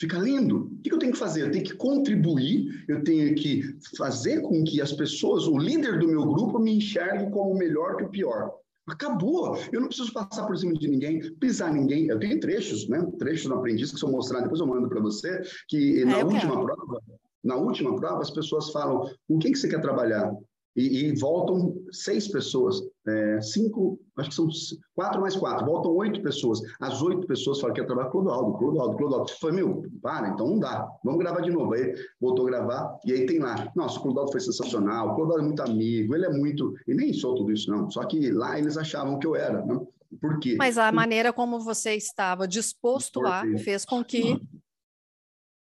Fica 0.00 0.18
lindo. 0.18 0.66
O 0.66 0.82
que 0.82 0.92
eu 0.92 0.98
tenho 0.98 1.12
que 1.12 1.18
fazer? 1.18 1.42
Eu 1.42 1.50
tenho 1.50 1.64
que 1.64 1.74
contribuir, 1.74 2.84
eu 2.88 3.04
tenho 3.04 3.34
que 3.34 3.62
fazer 3.96 4.40
com 4.40 4.64
que 4.64 4.80
as 4.80 4.92
pessoas, 4.92 5.46
o 5.46 5.58
líder 5.58 5.98
do 5.98 6.08
meu 6.08 6.26
grupo, 6.26 6.58
me 6.58 6.76
enxergue 6.76 7.30
como 7.30 7.54
melhor 7.54 7.96
que 7.96 8.04
o 8.04 8.10
pior. 8.10 8.60
Acabou. 8.90 9.56
Eu 9.72 9.80
não 9.80 9.88
preciso 9.88 10.12
passar 10.12 10.46
por 10.46 10.56
cima 10.58 10.74
de 10.74 10.88
ninguém, 10.88 11.32
pisar 11.34 11.72
ninguém. 11.72 12.06
Eu 12.08 12.18
tenho 12.18 12.40
trechos, 12.40 12.88
né? 12.88 13.06
Trechos 13.18 13.46
no 13.46 13.56
aprendiz 13.56 13.92
que 13.92 14.00
são 14.00 14.10
mostrados, 14.10 14.44
depois 14.44 14.60
eu 14.60 14.66
mando 14.66 14.88
para 14.88 15.00
você, 15.00 15.42
que 15.68 16.04
na 16.04 16.18
última 16.18 16.40
quero. 16.40 16.64
prova, 16.64 17.02
na 17.44 17.56
última 17.56 17.94
prova, 17.96 18.20
as 18.20 18.30
pessoas 18.30 18.70
falam: 18.70 19.08
com 19.28 19.38
quem 19.38 19.52
que 19.52 19.58
você 19.58 19.68
quer 19.68 19.80
trabalhar? 19.80 20.32
E, 20.76 21.04
e 21.06 21.14
voltam 21.18 21.76
seis 21.92 22.28
pessoas, 22.28 22.80
é, 23.06 23.40
cinco, 23.40 23.98
acho 24.16 24.28
que 24.28 24.34
são 24.34 24.48
quatro 24.94 25.20
mais 25.20 25.34
quatro, 25.34 25.64
voltam 25.64 25.92
oito 25.96 26.22
pessoas. 26.22 26.60
As 26.80 27.00
oito 27.02 27.26
pessoas 27.26 27.60
falam 27.60 27.74
que 27.74 27.80
quer 27.80 27.86
trabalhar 27.86 28.10
com 28.10 28.18
o 28.18 28.22
Clodoaldo, 28.22 28.58
Clodoaldo, 28.58 28.96
Clodoaldo. 28.96 29.32
Falei, 29.40 29.56
meu, 29.56 29.82
para, 30.02 30.28
então 30.28 30.46
não 30.46 30.58
dá, 30.58 30.86
vamos 31.02 31.20
gravar 31.20 31.40
de 31.40 31.50
novo. 31.50 31.72
Aí 31.74 31.94
voltou 32.20 32.46
a 32.46 32.50
gravar, 32.50 32.98
e 33.04 33.12
aí 33.12 33.26
tem 33.26 33.38
lá, 33.38 33.70
nossa, 33.74 33.98
o 33.98 34.02
Clodoaldo 34.02 34.32
foi 34.32 34.40
sensacional, 34.40 35.10
o 35.10 35.14
Clodoaldo 35.14 35.44
é 35.44 35.46
muito 35.46 35.62
amigo, 35.62 36.14
ele 36.14 36.26
é 36.26 36.30
muito, 36.30 36.74
e 36.86 36.94
nem 36.94 37.12
sou 37.12 37.34
tudo 37.34 37.52
isso 37.52 37.70
não, 37.70 37.90
só 37.90 38.04
que 38.04 38.30
lá 38.30 38.58
eles 38.58 38.76
achavam 38.76 39.18
que 39.18 39.26
eu 39.26 39.34
era, 39.34 39.64
né? 39.64 39.80
Por 40.20 40.40
quê? 40.40 40.56
Mas 40.58 40.76
a 40.76 40.90
maneira 40.90 41.32
como 41.32 41.60
você 41.60 41.94
estava 41.94 42.46
disposto 42.46 43.20
lá 43.20 43.44
fez 43.58 43.84
com 43.84 44.02
que... 44.02 44.40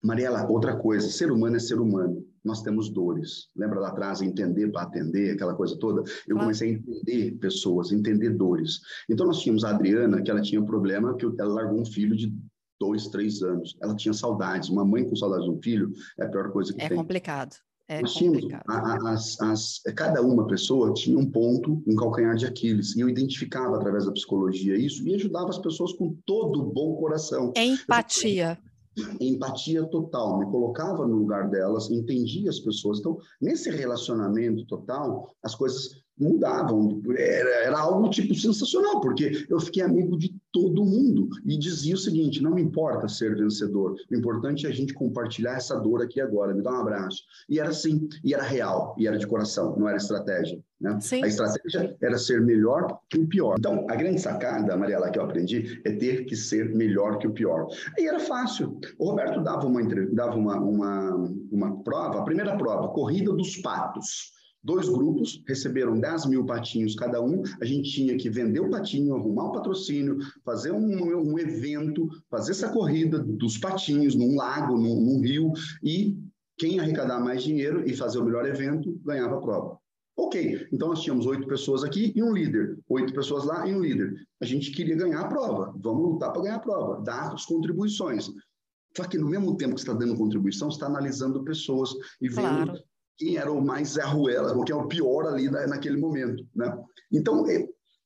Mariela, 0.04 0.46
outra 0.50 0.76
coisa, 0.76 1.10
ser 1.10 1.32
humano 1.32 1.56
é 1.56 1.60
ser 1.60 1.80
humano 1.80 2.26
nós 2.44 2.62
temos 2.62 2.90
dores. 2.90 3.48
Lembra 3.56 3.80
lá 3.80 3.90
atrás, 3.90 4.22
entender 4.22 4.72
para 4.72 4.84
atender, 4.84 5.32
aquela 5.32 5.56
coisa 5.56 5.78
toda? 5.78 6.04
Eu 6.28 6.38
comecei 6.38 6.70
a 6.70 6.74
entender 6.74 7.38
pessoas, 7.40 7.92
entender 7.92 8.32
dores. 8.32 8.80
Então, 9.10 9.26
nós 9.26 9.40
tínhamos 9.40 9.64
a 9.64 9.70
Adriana, 9.70 10.22
que 10.22 10.30
ela 10.30 10.42
tinha 10.42 10.62
um 10.62 10.66
problema, 10.66 11.16
que 11.16 11.26
ela 11.26 11.54
largou 11.54 11.80
um 11.80 11.86
filho 11.86 12.16
de 12.16 12.34
dois, 12.80 13.08
três 13.08 13.42
anos. 13.42 13.78
Ela 13.82 13.96
tinha 13.96 14.14
saudades. 14.14 14.70
Uma 14.70 14.84
mãe 14.84 15.08
com 15.08 15.16
saudades 15.16 15.46
do 15.46 15.58
filho 15.62 15.94
é 16.20 16.26
a 16.26 16.30
pior 16.30 16.52
coisa 16.52 16.74
que 16.74 16.82
é 16.82 16.90
tem. 16.90 16.98
É 16.98 17.00
complicado. 17.00 17.56
É 17.88 18.02
Nós 18.02 18.14
tínhamos, 18.14 18.46
as, 19.06 19.42
as, 19.42 19.82
cada 19.96 20.22
uma 20.22 20.48
pessoa 20.48 20.94
tinha 20.94 21.20
um 21.20 21.30
ponto, 21.30 21.84
um 21.86 21.96
calcanhar 21.96 22.36
de 22.36 22.46
Aquiles, 22.46 22.96
e 22.96 23.02
eu 23.02 23.10
identificava 23.10 23.76
através 23.76 24.06
da 24.06 24.12
psicologia 24.14 24.78
isso 24.78 25.06
e 25.06 25.14
ajudava 25.14 25.50
as 25.50 25.58
pessoas 25.58 25.92
com 25.94 26.18
todo 26.26 26.62
o 26.62 26.72
bom 26.72 26.96
coração. 26.96 27.52
Empatia. 27.58 28.58
Empatia 29.20 29.84
total, 29.86 30.40
me 30.40 30.46
colocava 30.46 31.08
no 31.08 31.18
lugar 31.18 31.50
delas, 31.50 31.90
entendia 31.90 32.50
as 32.50 32.60
pessoas. 32.60 33.00
Então, 33.00 33.18
nesse 33.42 33.70
relacionamento 33.72 34.66
total, 34.66 35.34
as 35.42 35.56
coisas 35.56 36.04
mudavam. 36.18 37.02
Era, 37.18 37.50
era 37.66 37.80
algo 37.80 38.10
tipo 38.10 38.36
sensacional, 38.36 39.02
porque 39.02 39.46
eu 39.50 39.60
fiquei 39.60 39.84
amigo 39.84 40.18
de 40.18 40.36
todo 40.54 40.86
mundo 40.86 41.28
e 41.44 41.58
dizia 41.58 41.96
o 41.96 41.98
seguinte: 41.98 42.42
não 42.42 42.54
me 42.54 42.62
importa 42.62 43.08
ser 43.10 43.36
vencedor, 43.36 43.96
o 44.10 44.16
importante 44.16 44.66
é 44.66 44.70
a 44.70 44.74
gente 44.74 44.94
compartilhar 44.94 45.56
essa 45.56 45.78
dor 45.78 46.02
aqui 46.02 46.22
agora, 46.22 46.54
me 46.54 46.62
dá 46.62 46.72
um 46.72 46.82
abraço. 46.82 47.24
E 47.50 47.60
era 47.60 47.70
assim, 47.70 48.08
e 48.24 48.34
era 48.34 48.44
real, 48.44 48.96
e 48.98 49.08
era 49.08 49.18
de 49.18 49.28
coração, 49.28 49.76
não 49.78 49.90
era 49.90 49.98
estratégia. 49.98 50.64
Né? 50.80 50.98
A 51.24 51.28
estratégia 51.28 51.98
era 52.02 52.18
ser 52.18 52.42
melhor 52.42 53.00
que 53.10 53.18
o 53.18 53.28
pior. 53.28 53.56
Então, 53.58 53.86
a 53.90 53.96
grande 53.96 54.22
sacada, 54.22 54.78
Mariela, 54.78 55.10
que 55.10 55.18
eu 55.18 55.24
aprendi 55.24 55.82
é 55.84 55.92
ter 55.92 56.26
que 56.26 56.36
ser 56.36 56.76
melhor 56.76 57.18
que 57.18 57.28
o 57.28 57.32
pior. 57.32 57.68
E 57.98 58.08
era 58.08 58.20
fácil. 58.20 58.80
O 59.00 59.10
Roberto 59.10 59.42
dava 59.42 59.66
uma, 59.66 59.82
dava 60.12 60.36
uma, 60.36 60.60
uma, 60.60 61.34
uma 61.52 61.84
prova, 61.84 62.20
a 62.20 62.24
primeira 62.24 62.56
prova, 62.56 62.90
corrida 62.90 63.34
dos 63.34 63.58
patos. 63.58 64.34
Dois 64.64 64.88
grupos 64.88 65.44
receberam 65.46 66.00
10 66.00 66.28
mil 66.28 66.46
patinhos 66.46 66.96
cada 66.96 67.22
um. 67.22 67.44
A 67.60 67.66
gente 67.66 67.92
tinha 67.92 68.16
que 68.16 68.30
vender 68.30 68.62
o 68.62 68.70
patinho, 68.70 69.14
arrumar 69.14 69.50
o 69.50 69.52
patrocínio, 69.52 70.20
fazer 70.46 70.72
um, 70.72 71.32
um 71.32 71.38
evento, 71.38 72.08
fazer 72.30 72.52
essa 72.52 72.70
corrida 72.70 73.20
dos 73.20 73.58
patinhos 73.58 74.16
num 74.16 74.38
lago, 74.38 74.78
num, 74.78 75.02
num 75.02 75.20
rio, 75.20 75.52
e 75.84 76.18
quem 76.58 76.80
arrecadar 76.80 77.20
mais 77.20 77.44
dinheiro 77.44 77.84
e 77.86 77.94
fazer 77.94 78.20
o 78.20 78.24
melhor 78.24 78.46
evento 78.46 78.98
ganhava 79.04 79.38
a 79.38 79.42
prova. 79.42 79.78
Ok, 80.16 80.68
então 80.72 80.90
nós 80.90 81.02
tínhamos 81.02 81.26
oito 81.26 81.46
pessoas 81.46 81.84
aqui 81.84 82.14
e 82.16 82.24
um 82.24 82.32
líder, 82.32 82.80
oito 82.88 83.14
pessoas 83.14 83.44
lá 83.44 83.68
e 83.68 83.76
um 83.76 83.82
líder. 83.82 84.14
A 84.42 84.46
gente 84.46 84.72
queria 84.72 84.96
ganhar 84.96 85.22
a 85.22 85.28
prova, 85.28 85.74
vamos 85.78 86.14
lutar 86.14 86.32
para 86.32 86.42
ganhar 86.42 86.56
a 86.56 86.60
prova, 86.60 87.02
dar 87.04 87.34
as 87.34 87.46
contribuições. 87.46 88.32
Só 88.96 89.04
que 89.06 89.18
no 89.18 89.28
mesmo 89.28 89.58
tempo 89.58 89.74
que 89.74 89.82
você 89.82 89.90
está 89.90 90.00
dando 90.00 90.16
contribuição, 90.16 90.70
você 90.70 90.78
está 90.78 90.86
analisando 90.86 91.44
pessoas 91.44 91.90
e 92.22 92.30
vendo 92.30 92.66
claro 92.66 92.93
quem 93.18 93.38
era 93.38 93.52
o 93.52 93.64
mais 93.64 93.98
arruela, 93.98 94.54
ou 94.54 94.64
quem 94.64 94.76
é 94.76 94.80
o 94.80 94.88
pior 94.88 95.28
ali 95.28 95.50
naquele 95.50 95.98
momento, 95.98 96.46
né? 96.56 96.78
Então, 97.12 97.46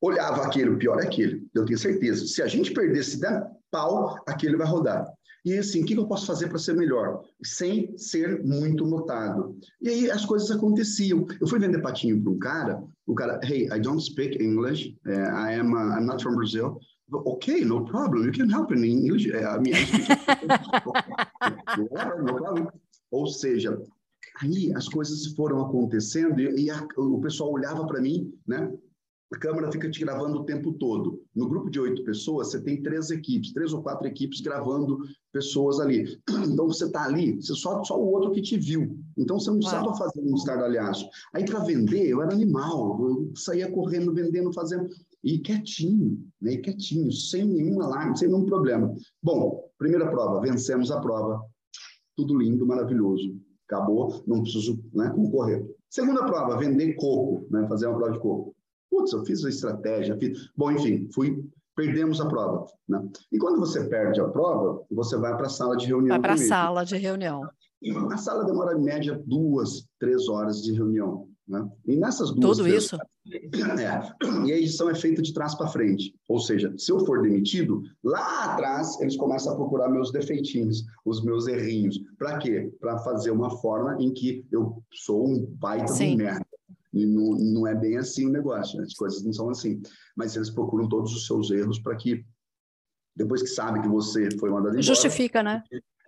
olhava 0.01 0.43
aquele, 0.43 0.69
o 0.69 0.77
pior 0.77 0.99
é 0.99 1.05
aquele, 1.05 1.47
eu 1.55 1.65
tenho 1.65 1.79
certeza. 1.79 2.25
Se 2.27 2.41
a 2.41 2.47
gente 2.47 2.73
perder, 2.73 3.03
se 3.03 3.19
der 3.19 3.45
pau, 3.71 4.15
aquele 4.27 4.57
vai 4.57 4.67
rodar. 4.67 5.07
E 5.45 5.57
assim, 5.57 5.81
o 5.81 5.85
que 5.85 5.97
eu 5.97 6.05
posso 6.05 6.25
fazer 6.25 6.49
para 6.49 6.57
ser 6.57 6.75
melhor? 6.75 7.23
Sem 7.41 7.97
ser 7.97 8.43
muito 8.43 8.85
notado. 8.85 9.57
E 9.81 9.87
aí 9.87 10.11
as 10.11 10.25
coisas 10.25 10.51
aconteciam. 10.51 11.25
Eu 11.39 11.47
fui 11.47 11.57
vender 11.57 11.81
patinho 11.81 12.21
para 12.21 12.31
um 12.33 12.37
cara, 12.37 12.83
o 13.05 13.15
cara, 13.15 13.39
hey, 13.43 13.65
I 13.71 13.79
don't 13.79 14.03
speak 14.03 14.43
English, 14.43 14.97
uh, 15.05 15.11
I 15.11 15.53
am, 15.53 15.71
uh, 15.71 15.97
I'm 15.97 16.05
not 16.05 16.21
from 16.21 16.35
Brazil. 16.35 16.77
Okay, 17.09 17.63
no 17.63 17.85
problem, 17.85 18.25
you 18.25 18.33
can 18.33 18.49
help 18.49 18.73
in 18.73 18.83
English. 18.83 19.29
Uh, 19.29 19.37
I 19.37 19.59
mean, 19.59 19.73
I 19.73 19.85
speak... 19.85 20.09
no 21.77 22.33
problem. 22.35 22.67
Ou 23.11 23.27
seja, 23.27 23.81
Aí 24.41 24.71
as 24.75 24.87
coisas 24.87 25.25
foram 25.27 25.61
acontecendo 25.61 26.39
e, 26.39 26.65
e 26.65 26.69
a, 26.69 26.87
o 26.97 27.19
pessoal 27.19 27.51
olhava 27.51 27.85
para 27.87 28.01
mim, 28.01 28.33
né? 28.47 28.71
A 29.33 29.37
câmera 29.37 29.69
fica 29.69 29.89
te 29.89 29.99
gravando 29.99 30.39
o 30.39 30.45
tempo 30.45 30.71
todo. 30.73 31.21
No 31.35 31.49
grupo 31.49 31.69
de 31.69 31.79
oito 31.81 32.01
pessoas, 32.05 32.49
você 32.49 32.61
tem 32.61 32.81
três 32.81 33.09
equipes, 33.09 33.51
três 33.51 33.73
ou 33.73 33.83
quatro 33.83 34.07
equipes 34.07 34.39
gravando 34.39 34.99
pessoas 35.33 35.79
ali. 35.79 36.17
Então 36.47 36.65
você 36.65 36.85
está 36.85 37.03
ali, 37.03 37.35
você 37.35 37.53
só, 37.53 37.83
só 37.83 37.99
o 37.99 38.09
outro 38.09 38.31
que 38.31 38.41
te 38.41 38.57
viu. 38.57 38.97
Então 39.17 39.37
você 39.37 39.49
não 39.49 39.57
precisava 39.57 39.93
fazer 39.95 40.21
um 40.21 40.33
estardalhaço. 40.33 41.09
Aí 41.33 41.43
para 41.43 41.59
vender, 41.59 42.07
eu 42.07 42.21
era 42.21 42.31
animal, 42.31 42.97
eu 43.01 43.31
saía 43.35 43.69
correndo, 43.69 44.13
vendendo, 44.13 44.53
fazendo. 44.53 44.87
E 45.23 45.39
quietinho, 45.39 46.25
né? 46.41 46.53
E 46.53 46.57
quietinho, 46.59 47.11
sem 47.11 47.43
nenhum 47.43 47.81
alarme, 47.81 48.17
sem 48.17 48.29
nenhum 48.29 48.45
problema. 48.45 48.95
Bom, 49.21 49.61
primeira 49.77 50.09
prova, 50.09 50.39
vencemos 50.39 50.89
a 50.89 51.01
prova. 51.01 51.43
Tudo 52.15 52.37
lindo, 52.37 52.65
maravilhoso 52.65 53.35
acabou, 53.67 54.23
não 54.25 54.41
preciso 54.41 54.79
né, 54.93 55.09
concorrer. 55.09 55.65
Segunda 55.89 56.25
prova, 56.25 56.57
vender 56.57 56.93
coco, 56.95 57.45
né, 57.49 57.67
fazer 57.67 57.87
uma 57.87 57.97
prova 57.97 58.13
de 58.13 58.19
coco. 58.19 58.55
Putz, 58.89 59.13
eu 59.13 59.25
fiz 59.25 59.43
a 59.45 59.49
estratégia, 59.49 60.17
fiz... 60.17 60.49
Bom, 60.55 60.71
enfim, 60.71 61.09
fui, 61.13 61.43
perdemos 61.75 62.19
a 62.21 62.27
prova. 62.27 62.65
Né? 62.87 63.07
E 63.31 63.37
quando 63.37 63.59
você 63.59 63.83
perde 63.87 64.19
a 64.19 64.27
prova, 64.27 64.83
você 64.89 65.17
vai 65.17 65.35
para 65.35 65.47
a 65.47 65.49
sala 65.49 65.75
de 65.75 65.85
reunião. 65.85 66.15
Vai 66.15 66.21
para 66.21 66.33
a 66.33 66.37
sala 66.37 66.85
de 66.85 66.97
reunião. 66.97 67.47
A 68.11 68.17
sala 68.17 68.45
demora, 68.45 68.77
em 68.77 68.83
média, 68.83 69.21
duas, 69.25 69.87
três 69.99 70.27
horas 70.27 70.63
de 70.63 70.73
reunião. 70.73 71.27
Né? 71.47 71.65
E 71.85 71.95
nessas 71.95 72.31
duas. 72.31 72.57
Tudo 72.57 72.67
isso? 72.67 72.97
É, 73.29 74.47
e 74.47 74.53
a 74.53 74.57
edição 74.57 74.89
é 74.89 74.95
feita 74.95 75.21
de 75.21 75.33
trás 75.33 75.53
para 75.53 75.67
frente. 75.67 76.15
Ou 76.29 76.39
seja, 76.39 76.73
se 76.77 76.93
eu 76.93 77.05
for 77.05 77.21
demitido, 77.21 77.83
lá 78.01 78.45
atrás 78.45 78.97
eles 79.01 79.17
começam 79.17 79.51
a 79.51 79.55
procurar 79.57 79.89
meus 79.89 80.13
defeitinhos, 80.13 80.85
os 81.03 81.21
meus 81.21 81.45
errinhos. 81.45 81.99
Para 82.17 82.37
quê? 82.37 82.73
Para 82.79 82.97
fazer 82.99 83.31
uma 83.31 83.49
forma 83.57 84.01
em 84.01 84.13
que 84.13 84.45
eu 84.49 84.81
sou 84.93 85.27
um 85.27 85.45
baita 85.45 85.87
Sim. 85.89 86.11
de 86.11 86.23
merda. 86.23 86.45
E 86.93 87.05
não, 87.05 87.31
não 87.31 87.67
é 87.67 87.75
bem 87.75 87.97
assim 87.97 88.27
o 88.27 88.31
negócio, 88.31 88.77
né? 88.77 88.85
as 88.85 88.93
coisas 88.93 89.21
não 89.23 89.33
são 89.33 89.49
assim. 89.49 89.81
Mas 90.15 90.35
eles 90.37 90.49
procuram 90.49 90.87
todos 90.87 91.13
os 91.13 91.27
seus 91.27 91.51
erros 91.51 91.79
para 91.79 91.97
que, 91.97 92.25
depois 93.13 93.41
que 93.41 93.49
sabe 93.49 93.81
que 93.81 93.89
você 93.89 94.29
foi 94.39 94.49
mandado 94.49 94.69
embora... 94.69 94.83
Justifica, 94.83 95.43
né? 95.43 95.61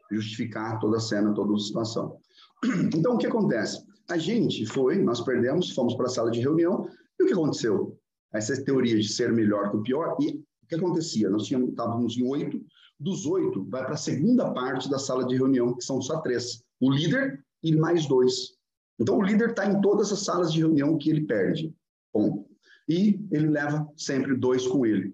Justificar 0.10 0.79
toda 0.79 0.98
a 0.98 1.01
cena, 1.01 1.34
toda 1.34 1.53
a 1.53 1.60
situação. 1.60 2.17
Então, 2.96 3.15
o 3.15 3.17
que 3.17 3.27
acontece? 3.27 3.88
A 4.10 4.18
gente 4.18 4.66
foi, 4.66 4.98
nós 4.98 5.22
perdemos, 5.22 5.72
fomos 5.72 5.96
para 5.96 6.08
a 6.08 6.10
sala 6.10 6.32
de 6.32 6.39
reunião, 6.39 6.89
e 7.20 7.24
o 7.24 7.28
que 7.28 7.34
aconteceu? 7.34 7.98
Essa 8.34 8.60
teoria 8.63 8.98
de 9.00 9.08
ser 9.08 9.32
melhor 9.32 9.70
que 9.70 9.78
o 9.78 9.84
pior, 9.84 10.18
e 10.20 10.44
o 10.63 10.68
que 10.68 10.75
acontecia? 10.75 11.30
Nós 11.30 11.46
tínhamos, 11.46 11.70
estávamos 11.70 12.18
em 12.18 12.24
oito, 12.24 12.60
dos 13.00 13.25
oito, 13.25 13.66
vai 13.70 13.86
para 13.86 13.94
a 13.94 13.98
segunda 13.98 14.51
parte 14.51 14.89
da 14.89 15.00
sala 15.00 15.25
de 15.25 15.36
reunião, 15.36 15.75
que 15.75 15.84
são 15.84 16.01
só 16.01 16.20
três: 16.22 16.63
o 16.82 16.92
líder 16.92 17.44
e 17.63 17.75
mais 17.75 18.08
dois. 18.08 18.58
Então, 19.00 19.18
o 19.18 19.22
líder 19.22 19.51
está 19.51 19.66
em 19.66 19.80
todas 19.80 20.12
as 20.12 20.20
salas 20.20 20.51
de 20.51 20.60
reunião 20.60 20.98
que 20.98 21.10
ele 21.10 21.25
perde. 21.25 21.74
Ponto. 22.12 22.50
E 22.88 23.20
ele 23.32 23.48
leva 23.48 23.88
sempre 23.96 24.36
dois 24.36 24.68
com 24.68 24.86
ele. 24.86 25.13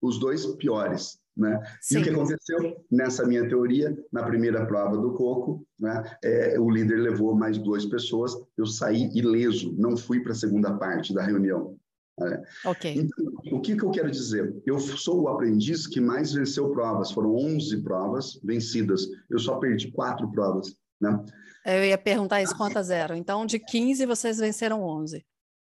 Os 0.00 0.18
dois 0.18 0.46
piores. 0.56 1.18
Né? 1.36 1.60
E 1.90 1.98
o 1.98 2.02
que 2.02 2.10
aconteceu 2.10 2.84
nessa 2.90 3.26
minha 3.26 3.48
teoria, 3.48 3.96
na 4.12 4.22
primeira 4.22 4.64
prova 4.66 4.96
do 4.96 5.14
coco, 5.14 5.66
né, 5.78 6.16
é, 6.22 6.58
o 6.60 6.70
líder 6.70 6.98
levou 6.98 7.34
mais 7.34 7.58
duas 7.58 7.84
pessoas, 7.84 8.36
eu 8.56 8.66
saí 8.66 9.10
ileso, 9.14 9.74
não 9.76 9.96
fui 9.96 10.20
para 10.20 10.32
a 10.32 10.36
segunda 10.36 10.72
parte 10.74 11.12
da 11.12 11.22
reunião. 11.22 11.76
Né? 12.18 12.40
Okay. 12.64 12.94
Então, 12.94 13.32
o 13.50 13.60
que, 13.60 13.76
que 13.76 13.82
eu 13.82 13.90
quero 13.90 14.10
dizer? 14.10 14.54
Eu 14.64 14.78
sou 14.78 15.22
o 15.22 15.28
aprendiz 15.28 15.86
que 15.88 16.00
mais 16.00 16.32
venceu 16.32 16.70
provas, 16.70 17.10
foram 17.10 17.34
11 17.34 17.82
provas 17.82 18.38
vencidas, 18.42 19.08
eu 19.28 19.38
só 19.38 19.56
perdi 19.56 19.90
quatro 19.90 20.30
provas. 20.30 20.76
Né? 21.00 21.24
Eu 21.66 21.84
ia 21.84 21.98
perguntar 21.98 22.42
isso 22.42 22.56
quantas 22.56 22.90
eram. 22.90 23.16
Então, 23.16 23.44
de 23.44 23.58
15, 23.58 24.06
vocês 24.06 24.38
venceram 24.38 24.82
11. 24.82 25.24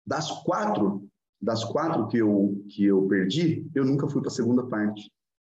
Das 0.07 0.31
quatro, 0.43 1.07
das 1.39 1.63
quatro 1.63 2.07
que 2.07 2.17
eu, 2.17 2.63
que 2.69 2.85
eu 2.85 3.07
perdi, 3.07 3.69
eu 3.75 3.85
nunca 3.85 4.07
fui 4.07 4.21
para 4.21 4.31
a 4.31 4.33
segunda 4.33 4.65
parte. 4.65 5.11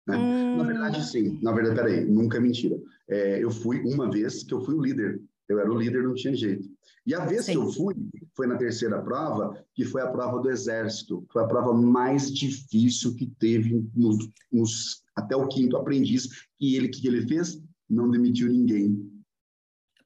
Né? 0.07 0.17
Hum. 0.17 0.57
Na 0.57 0.63
verdade, 0.63 1.05
sim. 1.05 1.39
Na 1.41 1.51
verdade, 1.51 1.75
peraí, 1.75 2.05
nunca 2.05 2.37
é 2.37 2.41
mentira. 2.41 2.77
É, 3.07 3.43
eu 3.43 3.51
fui 3.51 3.79
uma 3.81 4.09
vez 4.09 4.43
que 4.43 4.53
eu 4.53 4.61
fui 4.61 4.75
o 4.75 4.81
líder. 4.81 5.21
Eu 5.47 5.59
era 5.59 5.71
o 5.71 5.77
líder, 5.77 6.03
não 6.03 6.13
tinha 6.13 6.35
jeito. 6.35 6.69
E 7.05 7.13
a 7.13 7.25
vez 7.25 7.45
sim. 7.45 7.51
que 7.53 7.57
eu 7.57 7.71
fui, 7.71 7.95
foi 8.33 8.47
na 8.47 8.55
terceira 8.55 9.01
prova, 9.01 9.57
que 9.73 9.83
foi 9.83 10.01
a 10.01 10.07
prova 10.07 10.41
do 10.41 10.49
Exército. 10.49 11.25
Foi 11.31 11.43
a 11.43 11.47
prova 11.47 11.73
mais 11.73 12.31
difícil 12.31 13.13
que 13.15 13.27
teve 13.39 13.85
nos, 13.93 14.29
nos 14.51 15.03
até 15.15 15.35
o 15.35 15.47
quinto 15.47 15.75
aprendiz. 15.75 16.29
E 16.59 16.75
ele, 16.75 16.87
o 16.87 16.91
que 16.91 17.07
ele 17.07 17.27
fez? 17.27 17.61
Não 17.89 18.09
demitiu 18.09 18.47
ninguém. 18.47 19.12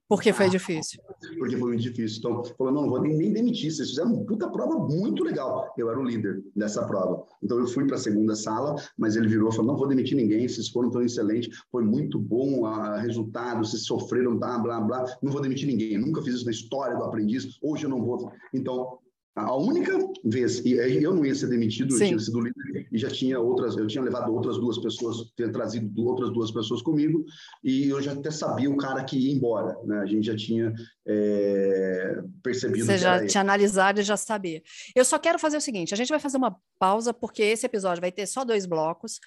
Porque 0.07 0.31
foi 0.31 0.49
difícil. 0.49 1.01
Porque 1.37 1.57
foi 1.57 1.69
muito 1.69 1.81
difícil. 1.81 2.19
Então, 2.19 2.43
falou, 2.57 2.73
não, 2.73 2.81
não 2.83 2.89
vou 2.89 3.01
nem, 3.01 3.15
nem 3.17 3.33
demitir. 3.33 3.71
Vocês 3.71 3.89
fizeram 3.89 4.13
uma 4.13 4.25
puta 4.25 4.49
prova 4.49 4.79
muito 4.79 5.23
legal. 5.23 5.73
Eu 5.77 5.89
era 5.89 5.99
o 5.99 6.03
líder 6.03 6.43
dessa 6.55 6.85
prova. 6.85 7.25
Então, 7.43 7.59
eu 7.59 7.67
fui 7.67 7.85
para 7.85 7.95
a 7.95 7.99
segunda 7.99 8.35
sala, 8.35 8.75
mas 8.97 9.15
ele 9.17 9.27
virou 9.27 9.49
e 9.49 9.51
falou, 9.51 9.71
não 9.71 9.77
vou 9.77 9.87
demitir 9.87 10.15
ninguém, 10.15 10.47
vocês 10.47 10.69
foram 10.69 10.89
tão 10.89 11.01
excelentes, 11.01 11.61
foi 11.71 11.83
muito 11.83 12.17
bom 12.17 12.61
o 12.61 12.95
resultado, 12.97 13.65
vocês 13.65 13.83
sofreram, 13.83 14.37
blá, 14.37 14.57
blá, 14.57 14.79
blá. 14.79 15.05
Não 15.21 15.31
vou 15.31 15.41
demitir 15.41 15.67
ninguém. 15.67 15.97
nunca 15.97 16.21
fiz 16.21 16.35
isso 16.35 16.45
na 16.45 16.51
história 16.51 16.95
do 16.95 17.03
aprendiz. 17.03 17.57
Hoje 17.61 17.85
eu 17.85 17.89
não 17.89 18.03
vou. 18.03 18.31
Então, 18.53 18.99
a 19.37 19.55
única 19.55 19.95
vez, 20.25 20.65
e 20.65 20.73
eu 20.73 21.13
não 21.13 21.23
ia 21.23 21.35
ser 21.35 21.47
demitido, 21.47 21.93
Sim. 21.93 22.01
eu 22.01 22.07
tinha 22.07 22.19
sido 22.19 22.39
líder, 22.39 22.87
e 22.91 22.97
já 22.97 23.07
tinha 23.07 23.39
outras, 23.39 23.77
eu 23.77 23.85
tinha 23.85 24.03
levado 24.03 24.33
outras 24.33 24.57
duas 24.57 24.79
pessoas, 24.79 25.31
tinha 25.35 25.51
trazido 25.51 26.07
outras 26.07 26.33
duas 26.33 26.49
pessoas 26.49 26.81
comigo, 26.81 27.23
e 27.63 27.87
eu 27.87 28.01
já 28.01 28.13
até 28.13 28.31
sabia 28.31 28.67
o 28.67 28.75
cara 28.75 29.03
que 29.03 29.15
ia 29.15 29.31
embora, 29.31 29.77
né? 29.85 29.99
A 29.99 30.05
gente 30.07 30.25
já 30.25 30.35
tinha 30.35 30.73
é, 31.07 32.19
percebido. 32.41 32.83
Você 32.83 32.97
já 32.97 33.27
tinha 33.27 33.41
analisado 33.41 33.99
e 33.99 34.03
já 34.03 34.17
sabia. 34.17 34.63
Eu 34.95 35.05
só 35.05 35.19
quero 35.19 35.37
fazer 35.37 35.57
o 35.57 35.61
seguinte: 35.61 35.93
a 35.93 35.97
gente 35.97 36.09
vai 36.09 36.19
fazer 36.19 36.37
uma 36.37 36.59
pausa, 36.79 37.13
porque 37.13 37.43
esse 37.43 37.65
episódio 37.65 38.01
vai 38.01 38.11
ter 38.11 38.25
só 38.25 38.43
dois 38.43 38.65
blocos. 38.65 39.19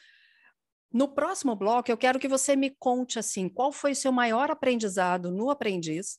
No 0.93 1.07
próximo 1.07 1.55
bloco, 1.55 1.89
eu 1.89 1.97
quero 1.97 2.19
que 2.19 2.27
você 2.27 2.57
me 2.57 2.71
conte 2.71 3.17
assim, 3.17 3.49
qual 3.49 3.71
foi 3.71 3.93
o 3.93 3.97
seu 3.97 4.11
maior 4.11 4.51
aprendizado 4.51 5.31
no 5.31 5.51
aprendiz? 5.51 6.19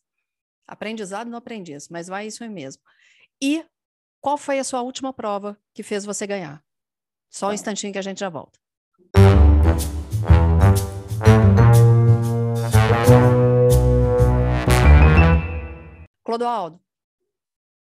Aprendizado 0.66 1.30
no 1.30 1.36
aprendiz, 1.36 1.90
mas 1.90 2.08
vai 2.08 2.28
isso 2.28 2.42
aí 2.42 2.50
mesmo. 2.50 2.82
E 3.42 3.66
qual 4.22 4.38
foi 4.38 4.60
a 4.60 4.64
sua 4.64 4.84
última 4.84 5.12
prova 5.12 5.58
que 5.74 5.82
fez 5.82 6.06
você 6.06 6.28
ganhar? 6.28 6.64
Só 7.28 7.48
um 7.48 7.50
tá. 7.50 7.56
instantinho 7.56 7.92
que 7.92 7.98
a 7.98 8.04
gente 8.04 8.20
já 8.20 8.30
volta. 8.30 8.60
Clodoaldo, 16.24 16.80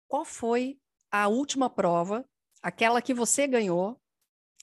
qual 0.06 0.24
foi 0.24 0.78
a 1.10 1.26
última 1.26 1.70
prova, 1.70 2.24
aquela 2.62 3.00
que 3.00 3.14
você 3.14 3.46
ganhou, 3.46 3.98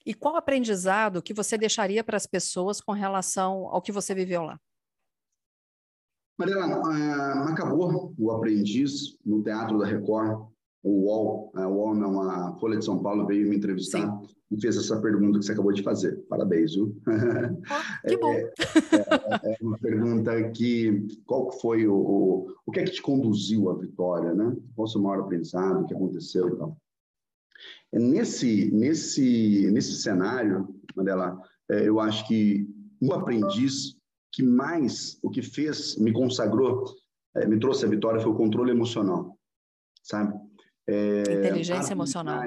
e 0.05 0.13
qual 0.13 0.35
aprendizado 0.35 1.23
que 1.23 1.33
você 1.33 1.57
deixaria 1.57 2.03
para 2.03 2.17
as 2.17 2.27
pessoas 2.27 2.79
com 2.79 2.91
relação 2.91 3.67
ao 3.69 3.81
que 3.81 3.91
você 3.91 4.13
viveu 4.13 4.43
lá? 4.43 4.59
Mariana, 6.37 6.79
uh, 6.79 7.51
acabou 7.51 8.13
o 8.17 8.31
aprendiz 8.31 9.17
no 9.25 9.41
Teatro 9.43 9.77
da 9.79 9.85
Record, 9.85 10.52
o 10.83 11.05
UOL, 11.05 11.51
a 11.55 11.67
UOL 11.67 11.95
não, 11.95 12.21
a 12.21 12.53
Folha 12.59 12.77
de 12.77 12.83
São 12.83 13.01
Paulo 13.01 13.25
veio 13.25 13.49
me 13.49 13.55
entrevistar 13.55 14.01
Sim. 14.01 14.27
e 14.51 14.59
fez 14.59 14.75
essa 14.75 14.99
pergunta 15.01 15.39
que 15.39 15.45
você 15.45 15.53
acabou 15.53 15.71
de 15.71 15.81
fazer. 15.81 16.17
Parabéns, 16.27 16.75
viu? 16.75 16.95
Oh, 17.07 18.07
que 18.07 18.17
bom! 18.17 18.33
É, 18.33 18.41
é, 18.41 19.53
é, 19.53 19.57
uma 19.61 19.77
pergunta 19.77 20.49
que, 20.51 21.07
qual 21.25 21.49
foi 21.53 21.87
o, 21.87 21.95
o, 21.95 22.47
o 22.65 22.71
que 22.71 22.81
é 22.81 22.83
que 22.83 22.91
te 22.91 23.01
conduziu 23.01 23.69
à 23.69 23.75
vitória, 23.75 24.33
né? 24.33 24.55
Qual 24.75 24.85
o 24.85 24.87
seu 24.87 25.01
maior 25.01 25.21
aprendizado, 25.21 25.81
o 25.81 25.87
que 25.87 25.93
aconteceu 25.93 26.49
e 26.49 26.57
tal? 26.57 26.77
É 27.93 27.99
nesse, 27.99 28.69
nesse, 28.71 29.69
nesse 29.71 30.01
cenário, 30.01 30.67
Mandela, 30.95 31.39
é, 31.69 31.87
eu 31.87 31.99
acho 31.99 32.27
que 32.27 32.67
o 33.01 33.13
aprendiz 33.13 33.95
que 34.33 34.43
mais, 34.43 35.17
o 35.21 35.29
que 35.29 35.41
fez, 35.41 35.95
me 35.97 36.11
consagrou, 36.11 36.85
é, 37.35 37.45
me 37.45 37.57
trouxe 37.59 37.85
a 37.85 37.89
vitória 37.89 38.19
foi 38.19 38.31
o 38.31 38.35
controle 38.35 38.71
emocional, 38.71 39.37
sabe? 40.01 40.33
É, 40.87 41.21
inteligência 41.21 41.93
emocional. 41.93 42.43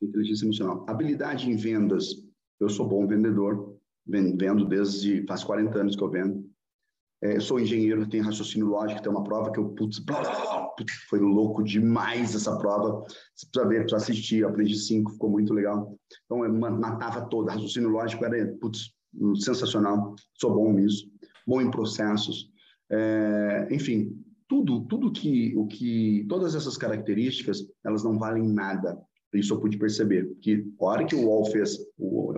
Inteligência 0.00 0.44
emocional. 0.44 0.84
Habilidade 0.88 1.50
em 1.50 1.56
vendas. 1.56 2.06
Eu 2.60 2.68
sou 2.68 2.88
bom 2.88 3.06
vendedor, 3.06 3.76
vendo 4.06 4.64
desde 4.64 5.24
faz 5.26 5.44
40 5.44 5.78
anos 5.78 5.96
que 5.96 6.02
eu 6.02 6.10
vendo. 6.10 6.48
É, 7.20 7.40
sou 7.40 7.58
engenheiro, 7.58 8.08
tenho 8.08 8.24
raciocínio 8.24 8.68
lógico, 8.68 9.02
tem 9.02 9.10
uma 9.10 9.24
prova 9.24 9.50
que 9.50 9.58
eu, 9.58 9.70
putz, 9.70 9.98
blá, 9.98 10.20
blá, 10.20 10.40
blá, 10.40 10.66
putz, 10.68 10.92
foi 11.08 11.18
louco 11.18 11.64
demais 11.64 12.34
essa 12.34 12.56
prova. 12.58 13.04
Você 13.34 13.46
precisa 13.50 13.68
ver, 13.68 13.80
precisa 13.80 13.96
assistir, 13.96 14.46
aprendi 14.46 14.76
cinco, 14.76 15.12
ficou 15.12 15.28
muito 15.28 15.52
legal. 15.52 15.98
Então, 16.24 16.44
eu 16.44 16.52
matava 16.52 17.28
toda, 17.28 17.52
raciocínio 17.52 17.88
lógico 17.88 18.24
era, 18.24 18.46
putz, 18.60 18.92
sensacional, 19.40 20.14
sou 20.34 20.54
bom 20.54 20.72
nisso, 20.72 21.10
bom 21.44 21.60
em 21.60 21.70
processos. 21.70 22.52
É, 22.90 23.68
enfim, 23.70 24.16
tudo, 24.48 24.80
tudo 24.86 25.12
que, 25.12 25.54
o 25.56 25.66
que, 25.66 26.24
todas 26.28 26.54
essas 26.54 26.76
características, 26.76 27.64
elas 27.84 28.02
não 28.02 28.18
valem 28.18 28.48
nada. 28.48 28.98
Isso 29.34 29.52
eu 29.52 29.60
pude 29.60 29.76
perceber, 29.76 30.34
que 30.40 30.66
a 30.80 30.84
hora 30.84 31.04
que 31.04 31.14
o 31.14 31.26
UOL 31.26 31.44
fez, 31.46 31.78
o, 31.98 32.32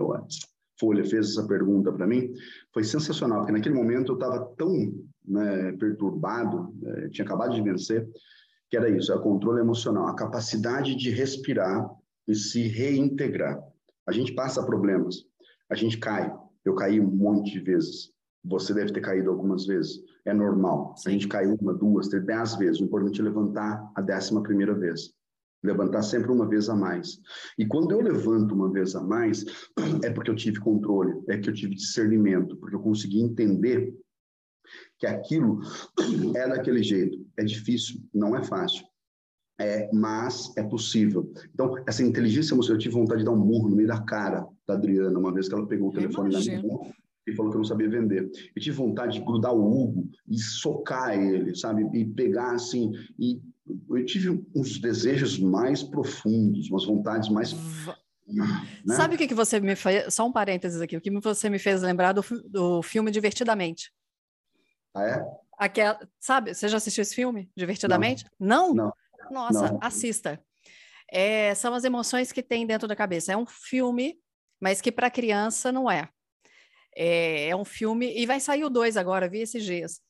Folha 0.77 1.05
fez 1.05 1.29
essa 1.29 1.47
pergunta 1.47 1.91
para 1.91 2.07
mim, 2.07 2.33
foi 2.73 2.83
sensacional, 2.83 3.39
porque 3.39 3.53
naquele 3.53 3.75
momento 3.75 4.11
eu 4.11 4.15
estava 4.15 4.43
tão 4.57 4.91
né, 5.23 5.71
perturbado, 5.73 6.73
né, 6.81 7.07
tinha 7.09 7.23
acabado 7.23 7.53
de 7.53 7.61
vencer, 7.61 8.09
que 8.67 8.75
era 8.75 8.89
isso, 8.89 9.11
é 9.11 9.15
o 9.15 9.21
controle 9.21 9.61
emocional, 9.61 10.07
a 10.07 10.15
capacidade 10.15 10.95
de 10.95 11.11
respirar 11.11 11.87
e 12.27 12.33
se 12.33 12.67
reintegrar. 12.67 13.61
A 14.07 14.11
gente 14.11 14.33
passa 14.33 14.65
problemas, 14.65 15.23
a 15.69 15.75
gente 15.75 15.97
cai, 15.97 16.33
eu 16.65 16.73
caí 16.73 16.99
um 16.99 17.11
monte 17.11 17.51
de 17.51 17.59
vezes, 17.59 18.11
você 18.43 18.73
deve 18.73 18.91
ter 18.91 19.01
caído 19.01 19.29
algumas 19.29 19.65
vezes. 19.65 20.03
É 20.25 20.33
normal. 20.33 20.95
Sim. 20.97 21.09
A 21.09 21.11
gente 21.13 21.27
cai 21.27 21.45
uma, 21.45 21.73
duas, 21.73 22.07
três, 22.07 22.25
dez 22.25 22.55
vezes. 22.55 22.81
O 22.81 22.85
importante 22.85 23.21
é 23.21 23.23
levantar 23.23 23.91
a 23.95 24.01
décima 24.01 24.43
primeira 24.43 24.73
vez. 24.73 25.13
Levantar 25.63 26.01
sempre 26.01 26.31
uma 26.31 26.47
vez 26.47 26.69
a 26.69 26.75
mais. 26.75 27.19
E 27.57 27.65
quando 27.65 27.91
eu 27.91 28.01
levanto 28.01 28.53
uma 28.53 28.71
vez 28.71 28.95
a 28.95 29.01
mais, 29.01 29.45
é 30.03 30.09
porque 30.09 30.31
eu 30.31 30.35
tive 30.35 30.59
controle, 30.59 31.13
é 31.29 31.37
que 31.37 31.49
eu 31.49 31.53
tive 31.53 31.75
discernimento, 31.75 32.57
porque 32.57 32.75
eu 32.75 32.79
consegui 32.79 33.21
entender 33.21 33.95
que 34.97 35.05
aquilo 35.05 35.59
é 36.35 36.47
daquele 36.47 36.81
jeito. 36.81 37.23
É 37.37 37.43
difícil, 37.43 38.01
não 38.13 38.35
é 38.35 38.43
fácil. 38.43 38.85
É, 39.59 39.87
mas 39.93 40.51
é 40.57 40.63
possível. 40.63 41.31
Então, 41.53 41.75
essa 41.87 42.01
inteligência 42.01 42.55
emocional, 42.55 42.77
eu 42.77 42.81
tive 42.81 42.95
vontade 42.95 43.19
de 43.19 43.25
dar 43.25 43.31
um 43.31 43.37
murro 43.37 43.69
no 43.69 43.75
meio 43.75 43.87
da 43.87 44.01
cara 44.01 44.47
da 44.67 44.73
Adriana, 44.73 45.19
uma 45.19 45.31
vez 45.31 45.47
que 45.47 45.53
ela 45.53 45.67
pegou 45.67 45.89
o 45.89 45.93
telefone 45.93 46.31
da 46.31 46.39
minha 46.39 46.63
mão 46.63 46.91
e 47.27 47.35
falou 47.35 47.51
que 47.51 47.57
eu 47.57 47.61
não 47.61 47.67
sabia 47.67 47.89
vender. 47.89 48.29
Eu 48.55 48.61
tive 48.61 48.75
vontade 48.75 49.19
de 49.19 49.25
grudar 49.25 49.53
o 49.53 49.61
Hugo 49.61 50.09
e 50.27 50.37
socar 50.37 51.17
ele, 51.17 51.55
sabe? 51.55 51.87
E 51.93 52.05
pegar 52.05 52.53
assim. 52.53 52.91
E 53.19 53.41
eu 53.89 54.05
tive 54.05 54.43
uns 54.55 54.79
desejos 54.79 55.39
mais 55.39 55.83
profundos, 55.83 56.69
umas 56.69 56.85
vontades 56.85 57.29
mais. 57.29 57.53
Né? 58.27 58.95
Sabe 58.95 59.15
o 59.15 59.17
que, 59.17 59.27
que 59.27 59.33
você 59.33 59.59
me 59.59 59.75
fez? 59.75 60.13
Só 60.13 60.25
um 60.25 60.31
parênteses 60.31 60.81
aqui. 60.81 60.97
O 60.97 61.01
que 61.01 61.11
você 61.19 61.49
me 61.49 61.59
fez 61.59 61.81
lembrar 61.81 62.13
do, 62.13 62.23
do 62.49 62.81
filme 62.81 63.11
Divertidamente. 63.11 63.91
Ah, 64.93 65.03
é? 65.03 65.25
Aquela, 65.57 65.99
sabe, 66.19 66.53
você 66.53 66.67
já 66.67 66.77
assistiu 66.77 67.03
esse 67.03 67.13
filme, 67.13 67.49
Divertidamente? 67.55 68.25
Não? 68.39 68.73
Não. 68.73 68.93
Nossa, 69.29 69.71
não. 69.71 69.79
assista. 69.81 70.41
É, 71.09 71.53
são 71.55 71.73
as 71.73 71.83
emoções 71.83 72.31
que 72.31 72.41
tem 72.41 72.65
dentro 72.65 72.87
da 72.87 72.95
cabeça. 72.95 73.31
É 73.33 73.37
um 73.37 73.45
filme, 73.45 74.17
mas 74.59 74.81
que 74.81 74.91
para 74.91 75.09
criança 75.09 75.71
não 75.71 75.89
é. 75.89 76.09
É, 76.95 77.49
é 77.49 77.55
um 77.55 77.65
filme, 77.65 78.13
e 78.17 78.25
vai 78.25 78.39
sair 78.39 78.63
o 78.63 78.69
dois 78.69 78.97
agora, 78.97 79.29
vi 79.29 79.39
esses 79.39 79.63
dias. 79.63 80.01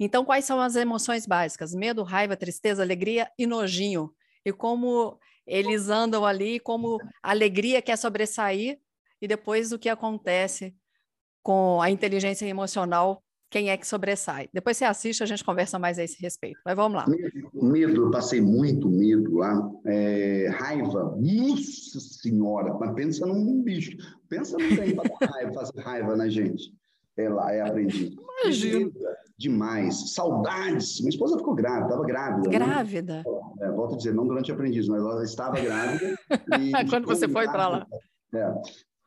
Então, 0.00 0.24
quais 0.24 0.44
são 0.44 0.60
as 0.60 0.76
emoções 0.76 1.26
básicas? 1.26 1.74
Medo, 1.74 2.02
raiva, 2.02 2.36
tristeza, 2.36 2.82
alegria 2.82 3.30
e 3.38 3.46
nojinho. 3.46 4.14
E 4.44 4.52
como 4.52 5.18
eles 5.46 5.88
andam 5.88 6.24
ali, 6.24 6.60
como 6.60 6.98
a 7.22 7.30
alegria 7.30 7.82
quer 7.82 7.96
sobressair, 7.96 8.78
e 9.20 9.26
depois 9.26 9.72
o 9.72 9.78
que 9.78 9.88
acontece 9.88 10.74
com 11.42 11.80
a 11.82 11.90
inteligência 11.90 12.46
emocional 12.46 13.24
quem 13.50 13.70
é 13.70 13.76
que 13.76 13.86
sobressai. 13.86 14.48
Depois 14.52 14.76
você 14.76 14.84
assiste, 14.84 15.22
a 15.22 15.26
gente 15.26 15.44
conversa 15.44 15.78
mais 15.78 15.98
a 15.98 16.04
esse 16.04 16.20
respeito. 16.20 16.60
Mas 16.64 16.76
vamos 16.76 16.98
lá. 16.98 17.06
Medo, 17.54 18.04
eu 18.06 18.10
passei 18.10 18.40
muito 18.40 18.90
medo 18.90 19.36
lá. 19.36 19.70
É, 19.86 20.48
raiva, 20.52 21.16
nossa 21.18 22.00
senhora, 22.00 22.74
mas 22.74 22.92
pensa 22.94 23.26
num 23.26 23.62
bicho. 23.62 23.96
Pensa 24.28 24.56
no 24.58 24.76
trem 24.76 24.94
para 24.94 25.26
raiva, 25.26 25.52
fazer 25.54 25.80
raiva 25.80 26.16
na 26.16 26.28
gente. 26.28 26.72
É 27.16 27.28
lá, 27.28 27.52
é 27.52 27.60
aprendido. 27.62 28.22
Imagina. 28.42 28.90
Demais. 29.36 30.12
Saudades. 30.14 31.00
Minha 31.00 31.10
esposa 31.10 31.38
ficou 31.38 31.54
grávida, 31.54 31.86
estava 31.86 32.04
grávida. 32.04 32.50
Grávida. 32.50 33.16
Né? 33.16 33.24
É, 33.62 33.70
volto 33.70 33.94
a 33.94 33.96
dizer, 33.96 34.14
não 34.14 34.26
durante 34.26 34.50
o 34.50 34.54
aprendiz, 34.54 34.86
mas 34.88 35.00
ela 35.00 35.24
estava 35.24 35.60
grávida. 35.60 36.16
Quando 36.90 37.06
você 37.06 37.28
foi 37.28 37.46
para 37.46 37.68
lá. 37.68 37.86
É. 38.34 38.52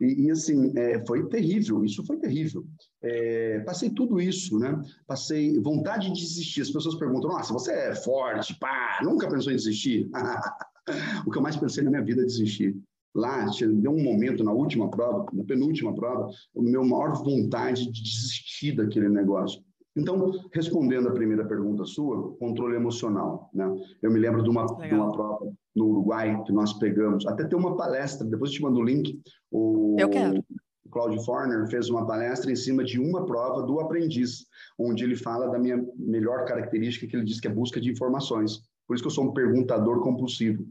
E, 0.02 0.26
e 0.26 0.32
assim, 0.32 0.74
é, 0.76 1.06
foi 1.06 1.30
terrível, 1.30 1.86
isso 1.86 2.04
foi 2.04 2.18
terrível. 2.18 2.66
É, 3.04 3.60
passei 3.60 3.92
tudo 3.92 4.20
isso, 4.20 4.58
né? 4.58 4.82
Passei 5.06 5.60
vontade 5.60 6.08
de 6.12 6.20
desistir. 6.20 6.62
As 6.62 6.72
pessoas 6.72 6.96
perguntam, 6.96 7.30
nossa, 7.30 7.54
você 7.54 7.72
é 7.72 7.96
forte, 7.96 8.58
pá, 8.60 9.00
nunca 9.04 9.30
pensou 9.30 9.54
em 9.54 9.56
desistir? 9.56 10.10
o 11.26 11.32
que 11.32 11.38
eu 11.38 11.42
mais 11.42 11.56
pensei 11.56 11.84
na 11.84 11.92
minha 11.92 12.04
vida 12.04 12.24
é 12.24 12.26
desistir. 12.26 12.76
Lá, 13.14 13.46
deu 13.46 13.92
um 13.92 14.02
momento 14.02 14.44
na 14.44 14.54
última 14.54 14.90
prova, 14.90 15.26
na 15.34 15.44
penúltima 15.44 15.94
prova, 15.94 16.30
o 16.56 16.64
meu 16.64 16.84
maior 16.84 17.14
vontade 17.24 17.92
de 17.92 18.02
desistir 18.02 18.72
daquele 18.76 19.10
negócio. 19.10 19.62
Então, 19.96 20.32
respondendo 20.54 21.10
a 21.10 21.14
primeira 21.14 21.46
pergunta 21.46 21.84
sua, 21.84 22.36
controle 22.38 22.78
emocional. 22.78 23.50
Né? 23.54 23.66
Eu 24.02 24.10
me 24.10 24.20
lembro 24.20 24.42
de 24.42 24.50
uma, 24.50 24.66
de 24.66 24.96
uma 24.96 25.12
prova 25.12 25.52
no 25.76 25.86
Uruguai 25.88 26.42
que 26.44 26.52
nós 26.52 26.74
pegamos, 26.74 27.26
até 27.26 27.46
tem 27.46 27.58
uma 27.58 27.76
palestra, 27.76 28.28
depois 28.28 28.52
eu 28.52 28.58
te 28.58 28.62
mando 28.62 28.80
o 28.80 28.84
link. 28.84 29.22
O, 29.52 29.96
eu 30.00 30.10
quero. 30.10 30.44
O 30.86 30.90
Claudio 30.90 31.22
Forner 31.22 31.68
fez 31.70 31.90
uma 31.90 32.06
palestra 32.06 32.52
em 32.52 32.56
cima 32.56 32.84
de 32.84 33.00
uma 33.00 33.26
prova 33.26 33.64
do 33.64 33.80
aprendiz, 33.80 34.46
onde 34.78 35.04
ele 35.04 35.16
fala 35.16 35.50
da 35.50 35.58
minha 35.58 35.82
melhor 35.96 36.46
característica, 36.46 37.08
que 37.08 37.16
ele 37.16 37.26
diz 37.26 37.40
que 37.40 37.48
é 37.48 37.52
busca 37.52 37.80
de 37.80 37.90
informações. 37.90 38.60
Por 38.86 38.96
isso 38.96 39.04
que 39.04 39.08
eu 39.08 39.14
sou 39.14 39.26
um 39.26 39.34
perguntador 39.34 40.02
compulsivo. 40.02 40.66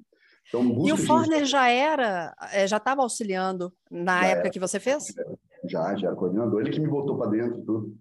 Então, 0.49 0.85
e 0.85 0.93
o 0.93 0.97
Forner 0.97 1.45
de... 1.45 1.47
já 1.47 1.69
era, 1.69 2.35
eh, 2.53 2.67
já 2.67 2.79
estava 2.79 3.03
auxiliando 3.03 3.73
na 3.91 4.21
já 4.21 4.27
época 4.27 4.47
era. 4.47 4.51
que 4.51 4.61
você 4.61 4.81
fez? 4.81 5.05
Já, 5.65 5.95
já 5.97 6.09
era 6.09 6.17
coordenador. 6.17 6.61
Ele 6.61 6.71
que 6.71 6.81
me 6.81 6.89
botou 6.89 7.17
para 7.17 7.31
dentro 7.31 7.63
tudo. 7.63 7.97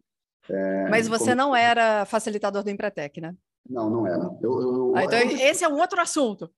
É, 0.50 0.90
Mas 0.90 1.08
você 1.08 1.32
como... 1.32 1.36
não 1.36 1.56
era 1.56 2.06
facilitador 2.06 2.64
do 2.64 2.70
Empretec, 2.70 3.22
né? 3.22 3.36
Não, 3.70 3.90
não 3.90 4.08
era. 4.08 4.30
Eu, 4.42 4.62
eu, 4.62 4.94
ah, 4.96 5.04
então, 5.04 5.20
esse 5.20 5.64
é 5.64 5.70
um 5.70 5.80
outro 5.80 6.02
assunto. 6.02 6.50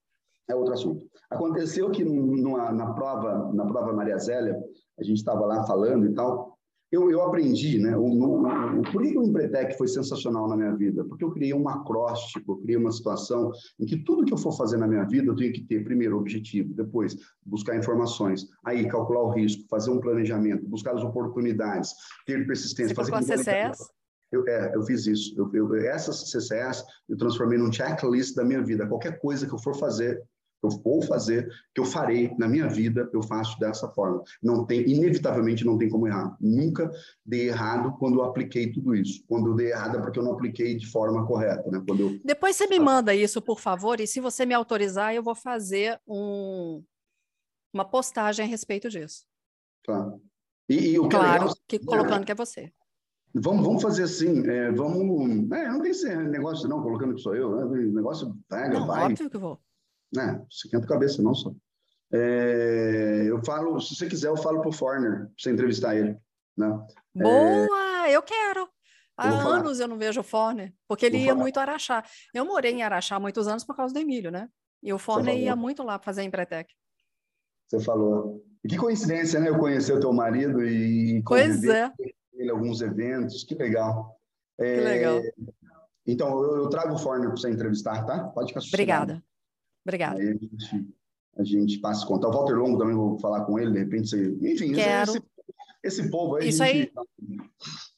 É 0.52 0.56
outro 0.56 0.74
assunto. 0.74 1.06
Aconteceu 1.30 1.90
que 1.90 2.04
numa, 2.04 2.72
na 2.72 2.94
prova, 2.94 3.52
na 3.54 3.66
prova 3.66 3.94
Maria 3.94 4.18
Zélia, 4.18 4.58
a 5.00 5.04
gente 5.04 5.18
estava 5.18 5.46
lá 5.46 5.66
falando 5.66 6.06
e 6.06 6.14
tal, 6.14 6.58
eu, 6.92 7.10
eu 7.10 7.22
aprendi, 7.22 7.80
né? 7.80 7.96
O, 7.96 8.02
o, 8.02 8.80
o, 8.80 8.82
por 8.92 9.02
que 9.02 9.18
o 9.18 9.24
Empretec 9.24 9.78
foi 9.78 9.88
sensacional 9.88 10.50
na 10.50 10.58
minha 10.58 10.76
vida? 10.76 11.06
Porque 11.06 11.24
eu 11.24 11.32
criei 11.32 11.54
um 11.54 11.70
acróstico, 11.70 12.52
eu 12.52 12.58
criei 12.58 12.76
uma 12.76 12.92
situação 12.92 13.50
em 13.80 13.86
que 13.86 14.04
tudo 14.04 14.26
que 14.26 14.34
eu 14.34 14.38
for 14.38 14.52
fazer 14.52 14.76
na 14.76 14.88
minha 14.88 15.06
vida 15.06 15.32
eu 15.32 15.36
tenho 15.36 15.54
que 15.54 15.62
ter, 15.62 15.86
primeiro, 15.86 16.18
objetivo, 16.18 16.74
depois, 16.74 17.16
buscar 17.46 17.78
informações, 17.78 18.46
aí, 18.66 18.90
calcular 18.90 19.22
o 19.22 19.30
risco, 19.30 19.64
fazer 19.70 19.90
um 19.90 20.02
planejamento, 20.02 20.68
buscar 20.68 20.94
as 20.94 21.04
oportunidades, 21.04 21.94
ter 22.26 22.46
persistência. 22.46 22.94
Você 22.94 23.10
fazer 23.10 23.38
CCS? 23.38 23.90
Eu, 24.30 24.46
é, 24.48 24.76
eu 24.76 24.84
fiz 24.84 25.08
isso. 25.08 25.34
Eu, 25.38 25.50
eu, 25.54 25.76
essas 25.76 26.30
CCS 26.30 26.84
eu 27.08 27.18
transformei 27.18 27.58
num 27.58 27.72
checklist 27.72 28.36
da 28.36 28.44
minha 28.44 28.62
vida. 28.62 28.88
Qualquer 28.88 29.18
coisa 29.20 29.48
que 29.48 29.54
eu 29.54 29.60
for 29.60 29.76
fazer, 29.76 30.22
eu 30.64 30.70
vou 30.70 31.02
fazer, 31.02 31.50
que 31.74 31.82
eu 31.82 31.86
farei 31.86 32.34
na 32.38 32.48
minha 32.48 32.68
vida, 32.68 33.10
eu 33.14 33.22
faço 33.24 33.60
dessa 33.60 33.88
forma. 33.90 34.24
Não 34.42 34.66
tem, 34.66 34.88
inevitavelmente 34.90 35.66
não 35.66 35.78
tem 35.78 35.90
como 35.90 36.08
errar. 36.08 36.38
Nunca 36.40 36.92
dei 37.26 37.50
errado 37.50 37.98
quando 37.98 38.20
eu 38.20 38.24
apliquei 38.24 38.72
tudo 38.72 38.96
isso. 38.96 39.24
Quando 39.28 39.50
eu 39.50 39.56
dei 39.56 39.72
errado 39.72 39.98
é 39.98 40.02
porque 40.02 40.20
eu 40.20 40.24
não 40.24 40.34
apliquei 40.34 40.76
de 40.76 40.88
forma 40.88 41.26
correta, 41.26 41.70
né? 41.72 41.84
Quando 41.88 42.02
eu... 42.02 42.20
Depois 42.24 42.56
você 42.56 42.68
me 42.68 42.80
manda 42.80 43.14
isso, 43.14 43.42
por 43.42 43.60
favor, 43.60 44.00
e 44.00 44.08
se 44.08 44.20
você 44.20 44.46
me 44.46 44.54
autorizar, 44.54 45.14
eu 45.16 45.24
vou 45.24 45.36
fazer 45.36 46.00
um, 46.08 46.84
uma 47.74 47.86
postagem 47.86 48.46
a 48.46 48.48
respeito 48.48 48.90
disso. 48.90 49.26
Tá. 49.84 50.14
E, 50.70 50.92
e 50.92 51.00
o 51.00 51.10
que 51.10 51.16
é 51.16 51.20
claro, 51.20 51.50
é 51.50 51.54
que 51.68 51.80
colocando 51.80 52.22
é, 52.22 52.26
que 52.26 52.32
é 52.32 52.36
você. 52.36 52.72
Vamos, 53.34 53.66
vamos 53.66 53.82
fazer 53.82 54.04
assim, 54.04 54.48
é, 54.48 54.72
vamos... 54.72 55.52
É, 55.52 55.70
não 55.70 55.82
tem 55.82 55.92
esse 55.92 56.14
negócio 56.16 56.70
não, 56.70 56.84
colocando 56.84 57.16
que 57.16 57.22
sou 57.22 57.36
eu, 57.36 57.56
né? 57.56 57.64
o 57.64 57.94
negócio 57.94 58.38
pega, 58.48 58.80
não, 58.80 58.86
vai. 58.86 59.06
óbvio 59.06 59.30
que 59.30 59.36
eu 59.36 59.40
vou. 59.40 59.60
Né? 60.14 60.44
A 60.74 60.82
cabeça, 60.86 61.22
não 61.22 61.34
só. 61.34 61.54
É, 62.14 63.24
eu 63.28 63.44
falo, 63.44 63.80
se 63.80 63.96
você 63.96 64.08
quiser, 64.08 64.28
eu 64.28 64.38
falo 64.38 64.62
pro 64.62 64.72
Forner, 64.72 65.26
para 65.26 65.32
você 65.38 65.52
entrevistar 65.52 65.96
ele. 65.96 66.18
Né? 66.58 66.68
Boa, 67.16 68.08
é, 68.08 68.12
eu 68.12 68.22
quero. 68.22 68.68
Há 69.18 69.30
eu 69.30 69.48
anos 69.48 69.80
eu 69.80 69.88
não 69.88 69.98
vejo 69.98 70.20
o 70.20 70.24
Forner, 70.24 70.74
porque 70.88 71.06
ele 71.06 71.18
vou 71.18 71.26
ia 71.26 71.32
falar. 71.32 71.42
muito 71.42 71.58
a 71.58 71.62
Araxá. 71.62 72.04
Eu 72.34 72.46
morei 72.46 72.72
em 72.72 72.84
Araxá 72.84 73.16
há 73.16 73.20
muitos 73.20 73.48
anos 73.48 73.64
por 73.64 73.76
causa 73.76 73.94
do 73.94 74.00
Emílio, 74.00 74.32
né? 74.32 74.50
E 74.82 74.92
o 74.92 74.98
Forner 74.98 75.38
ia 75.38 75.56
muito 75.56 75.84
lá 75.84 76.00
fazer 76.00 76.24
Empretec. 76.24 76.74
Você 77.68 77.80
falou. 77.80 78.44
E 78.64 78.68
que 78.68 78.78
coincidência, 78.78 79.40
né? 79.40 79.50
Eu 79.50 79.58
conhecer 79.58 79.94
o 79.94 80.00
teu 80.00 80.12
marido 80.12 80.66
e 80.66 81.22
pois 81.26 81.64
é. 81.64 81.92
ele 82.34 82.50
alguns 82.50 82.82
eventos. 82.82 83.44
Que 83.44 83.56
legal. 83.56 84.20
É, 84.60 84.76
que 84.76 84.82
legal. 84.82 85.22
Então, 86.06 86.44
eu, 86.44 86.64
eu 86.64 86.70
trago 86.70 86.96
o 86.96 86.98
Forner 86.98 87.28
para 87.28 87.38
você 87.38 87.50
entrevistar, 87.50 88.06
tá? 88.06 88.26
Pode 88.30 88.50
ficar 88.50 88.62
sossegado. 88.62 89.14
Obrigada. 89.14 89.31
Obrigada. 89.86 90.20
Aí 90.20 90.30
a 90.30 90.34
gente, 90.34 90.96
a 91.38 91.44
gente 91.44 91.78
passa 91.80 92.06
a 92.06 92.08
contar. 92.08 92.30
O 92.30 92.32
Walter 92.32 92.54
Longo 92.54 92.78
também 92.78 92.96
vou 92.96 93.18
falar 93.20 93.46
com 93.46 93.58
ele, 93.60 93.72
de 93.72 93.80
repente 93.80 94.10
você. 94.10 94.38
Enfim, 94.42 94.74
Quero. 94.74 95.12
Esse, 95.12 95.24
esse 95.84 96.10
povo 96.10 96.36
aí. 96.36 96.50
Isso 96.50 96.64
gente... 96.64 96.92
aí. 96.96 97.38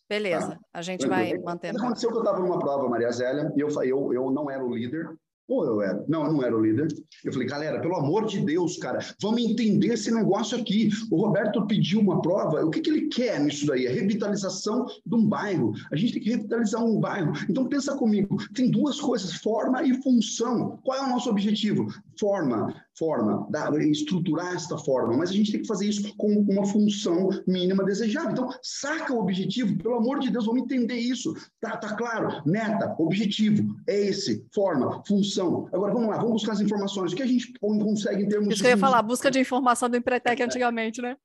Beleza, 0.10 0.50
tá. 0.50 0.60
a 0.74 0.82
gente 0.82 1.08
vai 1.08 1.38
mantendo. 1.40 1.80
Aconteceu 1.80 2.12
que 2.12 2.18
eu 2.18 2.22
estava 2.22 2.40
numa 2.40 2.60
prova, 2.60 2.88
Maria 2.88 3.12
Zélia, 3.12 3.52
e 3.56 3.60
eu, 3.60 3.70
eu, 3.84 4.14
eu 4.14 4.32
não 4.32 4.50
era 4.50 4.64
o 4.64 4.76
líder, 4.76 5.10
ou 5.48 5.66
eu 5.66 5.82
era? 5.82 6.04
Não, 6.08 6.26
eu 6.26 6.34
não 6.34 6.44
era 6.44 6.56
o 6.56 6.62
líder. 6.62 6.88
Eu 7.24 7.34
falei, 7.34 7.48
galera, 7.48 7.82
pelo 7.82 7.96
amor 7.96 8.26
de 8.26 8.40
Deus, 8.40 8.78
cara, 8.78 9.00
vamos 9.22 9.42
entender 9.42 9.94
esse 9.94 10.12
negócio 10.12 10.58
aqui. 10.58 10.90
O 11.12 11.18
Roberto 11.26 11.66
pediu 11.68 12.00
uma 12.00 12.22
prova, 12.22 12.64
o 12.66 12.70
que, 12.70 12.82
que 12.82 12.90
ele 12.90 13.08
quer 13.08 13.40
nisso 13.40 13.66
daí? 13.66 13.88
A 13.88 13.92
revitalização 13.92 14.86
de 15.06 15.16
um 15.16 15.28
bairro. 15.28 15.74
A 15.92 15.96
gente 15.96 16.14
tem 16.14 16.22
que 16.22 16.30
revitalizar 16.30 16.84
um 16.84 17.00
bairro. 17.00 17.34
Então, 17.50 17.68
pensa 17.68 17.96
comigo, 17.96 18.38
tem 18.54 18.70
duas 18.70 19.00
coisas, 19.00 19.34
forma 19.36 19.84
e 19.84 20.02
função. 20.02 20.80
Qual 20.84 20.98
é 20.98 21.02
o 21.02 21.10
nosso 21.10 21.30
objetivo? 21.30 21.88
Forma, 22.20 22.74
forma, 22.98 23.48
estruturar 23.82 24.54
esta 24.54 24.78
forma, 24.78 25.18
mas 25.18 25.30
a 25.30 25.34
gente 25.34 25.52
tem 25.52 25.62
que 25.62 25.68
fazer 25.68 25.88
isso 25.88 26.16
com 26.16 26.28
uma 26.28 26.66
função 26.66 27.30
mínima 27.48 27.84
desejável. 27.84 28.32
Então, 28.32 28.50
saca 28.62 29.14
o 29.14 29.20
objetivo, 29.20 29.78
pelo 29.78 29.96
amor 29.96 30.20
de 30.20 30.30
Deus, 30.30 30.46
vamos 30.46 30.64
entender 30.64 30.96
isso. 30.96 31.34
Tá, 31.60 31.78
tá 31.78 31.96
claro? 31.96 32.42
Meta, 32.46 32.96
objetivo, 33.00 33.76
é 33.88 34.08
esse, 34.08 34.46
forma, 34.54 35.02
função. 35.08 35.68
Agora, 35.74 35.94
vamos 35.94 36.10
lá, 36.10 36.18
vamos 36.18 36.34
buscar 36.34 36.54
as 36.54 36.62
informações. 36.62 37.14
O 37.14 37.16
que 37.16 37.24
a 37.24 37.28
gente 37.28 37.54
consegue 37.60 38.24
em 38.24 38.28
termos 38.28 38.50
Isso 38.50 38.58
de... 38.58 38.64
que 38.64 38.68
eu 38.68 38.72
ia 38.72 38.78
falar, 38.78 39.02
busca 39.02 39.32
de 39.32 39.40
informação 39.40 39.90
do 39.90 39.98
Empretec 39.98 40.42
antigamente, 40.42 41.02
né? 41.02 41.18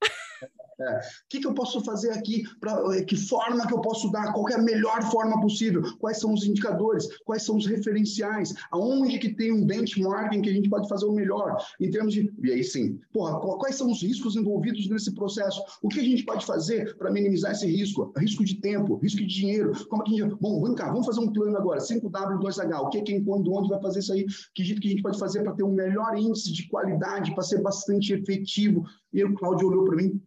É. 0.80 0.98
O 0.98 1.00
que, 1.28 1.40
que, 1.40 1.46
eu 1.46 1.54
posso 1.54 1.80
fazer 1.80 2.10
aqui? 2.10 2.44
Pra, 2.60 2.80
é, 2.94 3.02
que 3.02 3.16
forma 3.16 3.66
que 3.66 3.74
eu 3.74 3.80
posso 3.80 4.10
dar? 4.12 4.32
Qual 4.32 4.48
é 4.48 4.54
a 4.54 4.62
melhor 4.62 5.02
forma 5.10 5.40
possível? 5.40 5.82
Quais 5.98 6.20
são 6.20 6.32
os 6.32 6.44
indicadores? 6.44 7.08
Quais 7.24 7.42
são 7.42 7.56
os 7.56 7.66
referenciais? 7.66 8.54
Aonde 8.70 9.18
que 9.18 9.34
tem 9.34 9.52
um 9.52 9.66
benchmarking 9.66 10.40
que 10.40 10.50
a 10.50 10.52
gente 10.52 10.68
pode 10.68 10.88
fazer 10.88 11.06
o 11.06 11.12
melhor? 11.12 11.56
Em 11.80 11.90
termos 11.90 12.14
de... 12.14 12.32
E 12.42 12.52
aí 12.52 12.62
sim, 12.62 12.98
porra, 13.12 13.40
quais 13.58 13.74
são 13.74 13.90
os 13.90 14.02
riscos 14.02 14.36
envolvidos 14.36 14.88
nesse 14.88 15.12
processo? 15.14 15.60
O 15.82 15.88
que 15.88 15.98
a 15.98 16.04
gente 16.04 16.24
pode 16.24 16.46
fazer 16.46 16.96
para 16.96 17.10
minimizar 17.10 17.52
esse 17.52 17.66
risco? 17.66 18.12
Risco 18.16 18.44
de 18.44 18.60
tempo, 18.60 18.96
risco 18.98 19.18
de 19.18 19.26
dinheiro. 19.26 19.72
Como 19.88 20.02
é 20.02 20.06
que 20.06 20.20
a 20.20 20.24
gente... 20.24 20.36
Bom, 20.40 20.62
vem 20.62 20.74
cá, 20.76 20.92
vamos 20.92 21.06
fazer 21.06 21.20
um 21.20 21.32
plano 21.32 21.56
agora. 21.56 21.80
5W2H. 21.80 22.80
O 22.80 22.88
que, 22.88 23.02
quem, 23.02 23.24
quando, 23.24 23.52
onde 23.52 23.68
vai 23.68 23.80
fazer 23.80 23.98
isso 23.98 24.12
aí? 24.12 24.24
Que 24.54 24.62
jeito 24.62 24.80
que 24.80 24.86
a 24.86 24.90
gente 24.90 25.02
pode 25.02 25.18
fazer 25.18 25.42
para 25.42 25.54
ter 25.54 25.64
um 25.64 25.72
melhor 25.72 26.16
índice 26.16 26.52
de 26.52 26.68
qualidade, 26.68 27.34
para 27.34 27.42
ser 27.42 27.60
bastante 27.62 28.12
efetivo? 28.12 28.84
E 29.12 29.24
o 29.24 29.34
Cláudio 29.34 29.68
olhou 29.68 29.84
para 29.84 29.96
mim, 29.96 30.20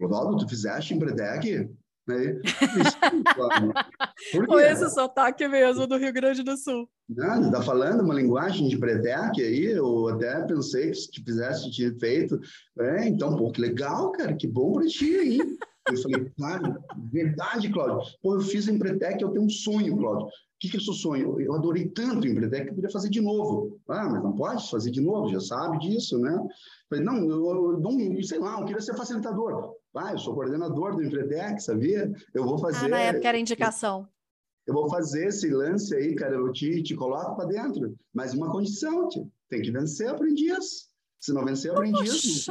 Ronaldo, 0.00 0.38
tu 0.38 0.48
fizeste 0.48 0.94
Empredec? 0.94 1.70
Né? 2.06 2.38
Com 4.46 4.60
esse 4.60 4.90
sotaque 4.90 5.48
mesmo 5.48 5.86
do 5.86 5.96
Rio 5.96 6.12
Grande 6.12 6.42
do 6.42 6.54
Sul. 6.54 6.86
Não, 7.08 7.50
tá 7.50 7.62
falando 7.62 8.02
uma 8.02 8.12
linguagem 8.12 8.68
de 8.68 8.76
Empredec 8.76 9.42
aí, 9.42 9.64
eu 9.64 10.08
até 10.08 10.42
pensei 10.42 10.90
que 10.90 10.96
se 10.96 11.10
tu 11.10 11.24
fizesse, 11.24 11.70
tinha 11.70 11.94
feito. 11.98 12.38
É, 12.78 13.08
então, 13.08 13.34
pô, 13.36 13.50
que 13.50 13.58
legal, 13.58 14.12
cara, 14.12 14.34
que 14.34 14.46
bom 14.46 14.74
para 14.74 14.86
ti 14.86 15.16
aí. 15.16 15.38
Eu 15.90 15.98
falei, 15.98 16.30
claro, 16.36 16.82
verdade, 17.12 17.70
Cláudio. 17.70 18.10
Pô, 18.22 18.34
eu 18.34 18.40
fiz 18.40 18.68
Empretec, 18.68 19.22
eu 19.22 19.30
tenho 19.30 19.44
um 19.44 19.50
sonho, 19.50 19.96
Cláudio. 19.96 20.26
O 20.26 20.30
que, 20.58 20.70
que 20.70 20.76
é 20.76 20.80
o 20.80 20.82
seu 20.82 20.94
sonho? 20.94 21.38
Eu 21.40 21.54
adorei 21.54 21.88
tanto 21.88 22.26
o 22.26 22.30
Empretec 22.30 22.64
que 22.64 22.70
eu 22.70 22.74
podia 22.74 22.90
fazer 22.90 23.10
de 23.10 23.20
novo. 23.20 23.78
Ah, 23.88 24.08
mas 24.08 24.22
não 24.22 24.34
pode 24.34 24.70
fazer 24.70 24.90
de 24.90 25.00
novo, 25.02 25.28
já 25.28 25.40
sabe 25.40 25.78
disso, 25.78 26.18
né? 26.18 26.38
Falei, 26.94 27.04
não, 27.04 27.28
eu, 27.28 27.82
eu, 27.82 28.22
sei 28.22 28.38
lá, 28.38 28.60
eu 28.60 28.66
queria 28.66 28.80
ser 28.80 28.96
facilitador. 28.96 29.74
Ah, 29.96 30.12
eu 30.12 30.18
sou 30.18 30.34
coordenador 30.34 30.94
do 30.94 31.02
Empretec, 31.02 31.60
sabia? 31.60 32.12
Eu 32.32 32.44
vou 32.44 32.58
fazer. 32.58 32.86
Ah, 32.86 32.88
na 32.88 33.00
época 33.00 33.28
era 33.28 33.38
indicação. 33.38 34.08
Eu 34.66 34.74
vou 34.74 34.88
fazer 34.88 35.26
esse 35.26 35.50
lance 35.50 35.94
aí, 35.94 36.14
cara, 36.14 36.34
eu 36.36 36.50
te, 36.52 36.82
te 36.82 36.94
coloco 36.94 37.36
para 37.36 37.46
dentro. 37.46 37.94
Mas 38.12 38.32
uma 38.32 38.50
condição, 38.50 39.08
tia, 39.08 39.26
tem 39.48 39.60
que 39.60 39.70
vencer 39.70 40.08
aprendiz. 40.08 40.88
Se 41.20 41.32
não 41.32 41.44
vencer 41.44 41.70
aprendiz, 41.70 42.46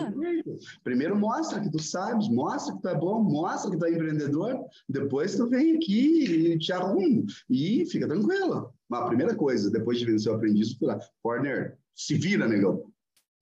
primeiro 0.84 1.16
mostra 1.16 1.62
que 1.62 1.70
tu 1.70 1.78
sabes, 1.80 2.28
mostra 2.28 2.76
que 2.76 2.82
tu 2.82 2.88
é 2.90 2.98
bom, 2.98 3.22
mostra 3.22 3.70
que 3.70 3.78
tu 3.78 3.86
é 3.86 3.92
empreendedor, 3.92 4.66
depois 4.90 5.36
tu 5.36 5.48
vem 5.48 5.76
aqui 5.76 6.54
e 6.54 6.58
te 6.58 6.74
arruma 6.74 7.24
e 7.48 7.86
fica 7.86 8.08
tranquilo. 8.08 8.74
Mas 8.90 9.02
a 9.02 9.08
primeira 9.08 9.36
coisa, 9.36 9.70
depois 9.70 10.00
de 10.00 10.06
vencer 10.06 10.32
o 10.32 10.36
aprendiz, 10.36 10.76
tu 10.76 10.88
lá, 10.88 11.00
Corner, 11.22 11.78
se 11.94 12.16
vira, 12.16 12.48
negão. 12.48 12.92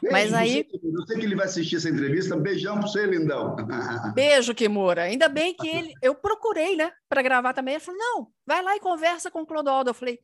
Beijo, 0.00 0.12
Mas 0.12 0.32
aí. 0.32 0.66
Eu 0.82 1.06
sei 1.06 1.18
que 1.18 1.26
ele 1.26 1.34
vai 1.34 1.46
assistir 1.46 1.76
essa 1.76 1.88
entrevista. 1.88 2.36
Beijão 2.36 2.78
para 2.78 2.88
você, 2.88 3.06
lindão. 3.06 3.56
Beijo, 4.14 4.54
Kimura. 4.54 5.02
Ainda 5.02 5.28
bem 5.28 5.54
que 5.54 5.68
ele. 5.68 5.92
Eu 6.00 6.14
procurei, 6.14 6.76
né, 6.76 6.92
para 7.08 7.22
gravar 7.22 7.52
também. 7.52 7.74
Ele 7.74 7.84
falou: 7.84 7.98
não, 7.98 8.28
vai 8.46 8.62
lá 8.62 8.76
e 8.76 8.80
conversa 8.80 9.30
com 9.30 9.42
o 9.42 9.46
Clodoaldo. 9.46 9.90
Eu 9.90 9.94
falei: 9.94 10.18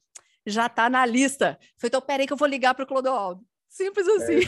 já 0.47 0.67
está 0.67 0.89
na 0.89 1.05
lista. 1.05 1.59
Eu 1.61 1.81
falei: 1.81 1.89
então, 1.89 2.01
peraí 2.01 2.27
que 2.27 2.33
eu 2.33 2.37
vou 2.37 2.49
ligar 2.49 2.75
para 2.75 2.85
o 2.85 2.89
Clodoaldo. 2.89 3.45
Simples 3.69 4.09
assim. 4.09 4.41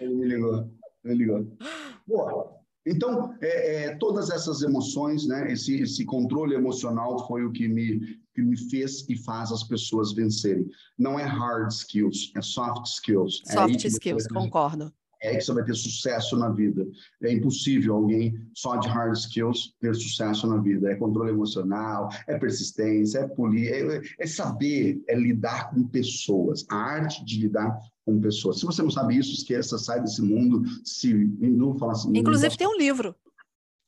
É, 0.00 0.04
ele 0.04 0.14
me 0.14 0.26
ligou. 0.26 0.70
Ele 1.04 1.14
ligou. 1.14 1.56
Boa. 2.06 2.63
Então, 2.86 3.34
é, 3.40 3.84
é, 3.84 3.96
todas 3.96 4.30
essas 4.30 4.62
emoções, 4.62 5.26
né, 5.26 5.50
esse, 5.50 5.80
esse 5.80 6.04
controle 6.04 6.54
emocional 6.54 7.26
foi 7.26 7.44
o 7.44 7.52
que 7.52 7.66
me, 7.66 8.00
que 8.34 8.42
me 8.42 8.56
fez 8.68 9.08
e 9.08 9.16
faz 9.16 9.50
as 9.50 9.64
pessoas 9.64 10.12
vencerem. 10.12 10.68
Não 10.98 11.18
é 11.18 11.24
hard 11.24 11.70
skills, 11.70 12.30
é 12.36 12.42
soft 12.42 12.86
skills. 12.86 13.42
É 13.48 13.52
soft 13.54 13.84
é 13.84 13.88
skills, 13.88 14.26
concordo. 14.26 14.92
É 15.22 15.36
que 15.36 15.40
você 15.40 15.54
vai 15.54 15.64
ter 15.64 15.74
sucesso 15.74 16.36
na 16.36 16.50
vida. 16.50 16.86
É 17.22 17.32
impossível 17.32 17.94
alguém 17.94 18.38
só 18.52 18.76
de 18.76 18.88
hard 18.88 19.16
skills 19.16 19.74
ter 19.80 19.94
sucesso 19.94 20.46
na 20.46 20.58
vida. 20.58 20.90
É 20.90 20.96
controle 20.96 21.30
emocional, 21.30 22.10
é 22.26 22.38
persistência, 22.38 23.20
é 23.20 23.28
polir, 23.28 23.72
é, 23.72 24.02
é 24.18 24.26
saber, 24.26 25.02
é 25.08 25.14
lidar 25.14 25.70
com 25.70 25.88
pessoas. 25.88 26.66
A 26.68 26.76
arte 26.76 27.24
de 27.24 27.40
lidar 27.40 27.74
com 28.04 28.20
pessoas. 28.20 28.60
Se 28.60 28.66
você 28.66 28.82
não 28.82 28.90
sabe 28.90 29.16
isso, 29.16 29.32
esqueça, 29.32 29.78
sai 29.78 30.00
desse 30.00 30.22
mundo. 30.22 30.62
Se 30.84 31.12
não 31.14 31.76
fala 31.78 31.92
assim. 31.92 32.10
Inclusive 32.14 32.50
não 32.50 32.56
tem 32.56 32.68
um 32.68 32.76
livro, 32.76 33.14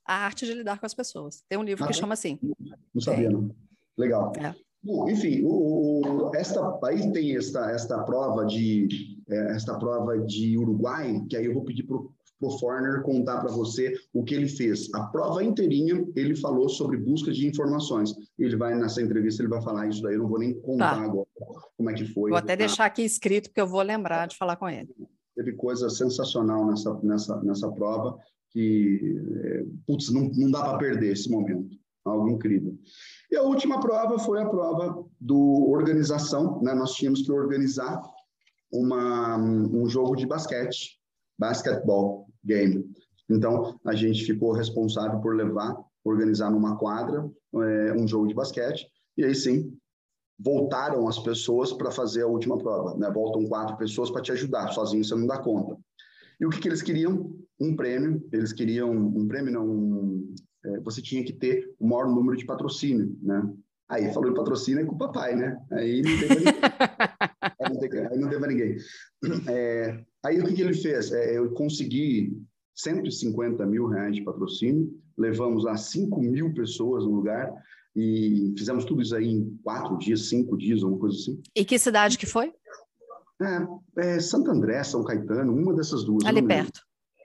A 0.07 0.25
Arte 0.25 0.47
de 0.47 0.55
Lidar 0.55 0.81
com 0.81 0.87
as 0.87 0.95
Pessoas. 0.95 1.45
Tem 1.49 1.59
um 1.59 1.63
livro 1.63 1.85
ah, 1.85 1.87
que 1.87 1.93
chama 1.93 2.15
assim. 2.15 2.39
Não 2.95 3.01
sabia, 3.01 3.27
é. 3.27 3.31
não. 3.31 3.55
Legal. 3.97 4.33
É. 4.39 4.55
Bom, 4.83 5.09
enfim, 5.11 5.43
o, 5.43 6.29
o, 6.29 6.37
esta 6.37 6.79
aí 6.85 7.11
tem 7.11 7.37
esta 7.37 7.71
esta 7.73 8.05
prova 8.05 8.47
de 8.47 9.17
é, 9.29 9.57
esta 9.57 9.77
prova 9.79 10.19
de 10.19 10.57
Uruguai, 10.57 11.25
que 11.29 11.37
aí 11.37 11.47
eu 11.47 11.55
vou 11.55 11.65
pedir 11.65 11.83
para 11.83 11.97
o 11.97 12.13
Forner 12.61 13.03
contar 13.03 13.41
para 13.41 13.51
você 13.51 13.95
o 14.13 14.23
que 14.23 14.35
ele 14.35 14.49
fez. 14.49 14.93
A 14.95 15.05
prova 15.07 15.43
inteirinha 15.43 16.07
ele 16.15 16.37
falou 16.37 16.69
sobre 16.69 16.97
busca 16.97 17.33
de 17.33 17.47
informações. 17.47 18.15
Ele 18.39 18.57
vai 18.57 18.75
nessa 18.75 19.01
entrevista 19.01 19.43
ele 19.43 19.49
vai 19.49 19.63
falar 19.63 19.89
isso 19.89 20.03
daí. 20.03 20.15
Eu 20.15 20.21
não 20.21 20.29
vou 20.29 20.39
nem 20.39 20.55
contar 20.61 20.97
tá. 20.97 21.03
agora 21.03 21.27
como 21.77 21.91
é 21.91 21.95
que 21.95 22.05
foi. 22.05 22.31
Vou 22.31 22.39
até 22.39 22.53
ah, 22.53 22.57
deixar 22.57 22.85
aqui 22.85 23.03
escrito 23.03 23.49
porque 23.49 23.61
eu 23.61 23.67
vou 23.67 23.83
lembrar 23.83 24.27
de 24.27 24.37
falar 24.37 24.57
com 24.57 24.69
ele. 24.69 24.95
Teve 25.35 25.53
coisa 25.55 25.89
sensacional 25.89 26.67
nessa 26.67 26.99
nessa 27.03 27.43
nessa 27.43 27.71
prova 27.73 28.19
que 28.51 29.19
é, 29.45 29.65
putz, 29.87 30.11
não, 30.11 30.31
não 30.35 30.51
dá 30.51 30.63
para 30.63 30.79
perder 30.79 31.13
esse 31.13 31.31
momento. 31.31 31.77
Algo 32.05 32.29
incrível. 32.31 32.79
E 33.31 33.37
a 33.37 33.43
última 33.43 33.81
prova 33.81 34.19
foi 34.19 34.41
a 34.41 34.49
prova 34.49 35.05
do 35.21 35.69
organização, 35.71 36.63
né? 36.63 36.73
Nós 36.73 36.93
tínhamos 36.93 37.23
que 37.23 37.33
organizar 37.33 38.01
uma, 38.73 39.37
um 39.37 39.89
jogo 39.89 40.15
de 40.15 40.27
basquete, 40.27 40.96
basketball 41.39 42.27
game. 42.45 42.85
Então, 43.29 43.79
a 43.85 43.95
gente 43.95 44.25
ficou 44.25 44.53
responsável 44.53 45.21
por 45.21 45.35
levar, 45.35 45.77
organizar 46.05 46.51
numa 46.51 46.77
quadra 46.77 47.29
é, 47.55 47.93
um 47.93 48.07
jogo 48.07 48.29
de 48.29 48.35
basquete. 48.35 48.87
E 49.17 49.25
aí 49.25 49.35
sim, 49.35 49.77
voltaram 50.39 51.09
as 51.09 51.19
pessoas 51.19 51.73
para 51.73 51.91
fazer 51.91 52.23
a 52.23 52.27
última 52.27 52.57
prova. 52.59 52.97
Né? 52.97 53.11
Voltam 53.11 53.47
quatro 53.47 53.77
pessoas 53.77 54.11
para 54.11 54.23
te 54.23 54.33
ajudar, 54.33 54.73
sozinho 54.73 55.05
você 55.05 55.15
não 55.15 55.27
dá 55.27 55.39
conta. 55.39 55.77
E 56.41 56.47
o 56.47 56.51
que, 56.51 56.61
que 56.61 56.69
eles 56.69 56.83
queriam? 56.83 57.35
Um 57.59 57.75
prêmio. 57.75 58.23
Eles 58.33 58.53
queriam 58.53 58.91
um 58.91 59.27
prêmio, 59.27 59.53
não, 59.53 59.67
um, 59.67 60.35
é, 60.65 60.81
você 60.81 61.01
tinha 61.01 61.25
que 61.25 61.33
ter 61.33 61.75
o 61.79 61.87
maior 61.87 62.09
número 62.09 62.37
de 62.37 62.45
patrocínio, 62.45 63.17
né? 63.23 63.43
Aí 63.89 64.13
falou 64.13 64.31
em 64.31 64.35
patrocínio 64.35 64.83
é 64.83 64.85
com 64.85 64.97
o 64.97 64.99
papai, 64.99 65.37
né? 65.37 65.57
Aí 65.71 66.03
não 66.03 66.19
teve 66.19 66.45
aí, 67.93 68.19
não 68.19 68.29
teve, 68.29 68.47
ninguém. 68.47 68.77
É, 69.49 70.05
aí 70.25 70.39
o 70.41 70.45
que, 70.45 70.55
que 70.55 70.63
ele 70.63 70.75
fez? 70.75 71.11
É, 71.11 71.39
eu 71.39 71.51
consegui 71.53 72.37
150 72.75 73.65
mil 73.67 73.87
reais 73.87 74.15
de 74.15 74.23
patrocínio, 74.23 74.95
levamos 75.17 75.65
lá 75.65 75.77
5 75.77 76.21
mil 76.21 76.53
pessoas 76.55 77.05
no 77.05 77.13
lugar 77.13 77.53
e 77.97 78.55
fizemos 78.59 78.85
tudo 78.85 79.01
isso 79.01 79.17
aí 79.17 79.27
em 79.27 79.59
quatro 79.65 79.97
dias, 79.97 80.29
cinco 80.29 80.57
dias, 80.59 80.83
uma 80.83 80.99
coisa 80.99 81.17
assim. 81.17 81.41
E 81.55 81.65
que 81.65 81.79
cidade 81.79 82.19
que 82.19 82.27
foi? 82.27 82.53
É, 83.41 84.07
é 84.17 84.21
Santo 84.21 84.51
André, 84.51 84.85
São 84.85 85.03
Caetano, 85.03 85.55
uma 85.55 85.75
dessas 85.75 86.05
duas. 86.05 86.25
Ali 86.27 86.43
perto. 86.43 86.83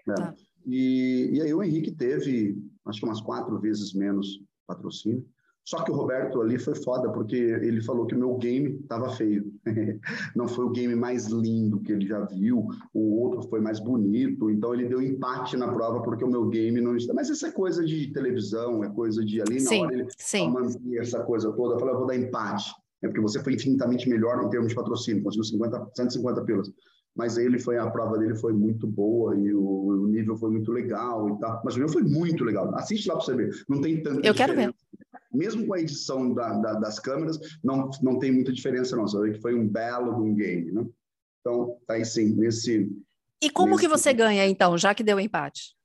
É. 0.07 0.13
Tá. 0.13 0.33
E, 0.65 1.31
e 1.33 1.41
aí 1.41 1.53
o 1.53 1.61
Henrique 1.61 1.91
teve, 1.91 2.57
acho 2.85 3.01
que 3.01 3.05
umas 3.05 3.19
quatro 3.19 3.59
vezes 3.59 3.93
menos 3.93 4.41
patrocínio. 4.65 5.25
Só 5.63 5.83
que 5.83 5.91
o 5.91 5.95
Roberto 5.95 6.41
ali 6.41 6.57
foi 6.57 6.75
foda, 6.75 7.11
porque 7.11 7.35
ele 7.35 7.81
falou 7.81 8.05
que 8.05 8.15
o 8.15 8.19
meu 8.19 8.35
game 8.37 8.79
estava 8.81 9.09
feio. 9.11 9.53
Não 10.35 10.47
foi 10.47 10.65
o 10.65 10.71
game 10.71 10.95
mais 10.95 11.27
lindo 11.27 11.79
que 11.81 11.91
ele 11.91 12.07
já 12.07 12.25
viu, 12.25 12.67
o 12.93 13.21
outro 13.21 13.47
foi 13.49 13.61
mais 13.61 13.79
bonito, 13.79 14.49
então 14.49 14.73
ele 14.73 14.89
deu 14.89 15.01
empate 15.01 15.55
na 15.55 15.71
prova 15.71 16.01
porque 16.01 16.23
o 16.23 16.29
meu 16.29 16.47
game 16.47 16.81
não 16.81 16.95
está. 16.95 17.13
Mas 17.13 17.29
isso 17.29 17.45
é 17.45 17.51
coisa 17.51 17.85
de 17.85 18.11
televisão, 18.11 18.83
é 18.83 18.89
coisa 18.89 19.23
de 19.23 19.41
ali 19.41 19.55
na 19.55 19.69
sim, 19.69 19.81
hora 19.81 19.93
ele 19.93 20.07
sim. 20.17 20.49
manter 20.49 20.97
essa 20.97 21.23
coisa 21.23 21.51
toda. 21.51 21.75
Eu 21.75 21.79
falei, 21.79 21.93
eu 21.93 21.99
vou 21.99 22.07
dar 22.07 22.15
empate. 22.15 22.73
É 23.03 23.07
porque 23.07 23.21
você 23.21 23.41
foi 23.43 23.53
infinitamente 23.53 24.09
melhor 24.09 24.43
em 24.43 24.49
termos 24.49 24.69
de 24.69 24.75
patrocínio, 24.75 25.23
conseguiu 25.23 25.43
50, 25.45 25.91
150 25.95 26.43
pilas 26.43 26.71
mas 27.15 27.37
ele 27.37 27.59
foi 27.59 27.77
a 27.77 27.89
prova 27.89 28.17
dele 28.17 28.35
foi 28.35 28.53
muito 28.53 28.87
boa 28.87 29.35
e 29.35 29.53
o, 29.53 29.61
o, 29.61 30.07
nível 30.07 30.37
foi 30.37 30.49
muito 30.49 30.71
legal 30.71 31.29
e 31.29 31.39
tal. 31.39 31.61
Mas 31.63 31.75
o 31.75 31.79
meu 31.79 31.89
foi 31.89 32.03
muito 32.03 32.43
legal. 32.43 32.73
Assiste 32.75 33.07
lá 33.07 33.15
para 33.15 33.25
você 33.25 33.35
ver. 33.35 33.51
Não 33.67 33.81
tem 33.81 34.01
tanta 34.01 34.25
Eu 34.25 34.33
quero 34.33 34.55
ver. 34.55 34.73
Mesmo 35.33 35.65
com 35.65 35.73
a 35.73 35.79
edição 35.79 36.33
da, 36.33 36.53
da, 36.57 36.73
das 36.73 36.99
câmeras, 36.99 37.39
não, 37.63 37.89
não 38.01 38.19
tem 38.19 38.31
muita 38.31 38.51
diferença 38.51 38.95
não. 38.95 39.07
Você 39.07 39.19
vê 39.21 39.33
que 39.33 39.41
foi 39.41 39.55
um 39.55 39.67
belo 39.67 40.15
de 40.15 40.21
um 40.21 40.35
game, 40.35 40.71
né? 40.71 40.85
Então, 41.39 41.77
tá 41.87 41.93
aí 41.95 42.05
sim, 42.05 42.35
nesse... 42.35 42.91
E 43.41 43.49
como 43.49 43.71
nesse... 43.71 43.83
que 43.83 43.87
você 43.87 44.13
ganha, 44.13 44.45
então, 44.45 44.77
já 44.77 44.93
que 44.93 45.03
deu 45.03 45.19
empate? 45.19 45.75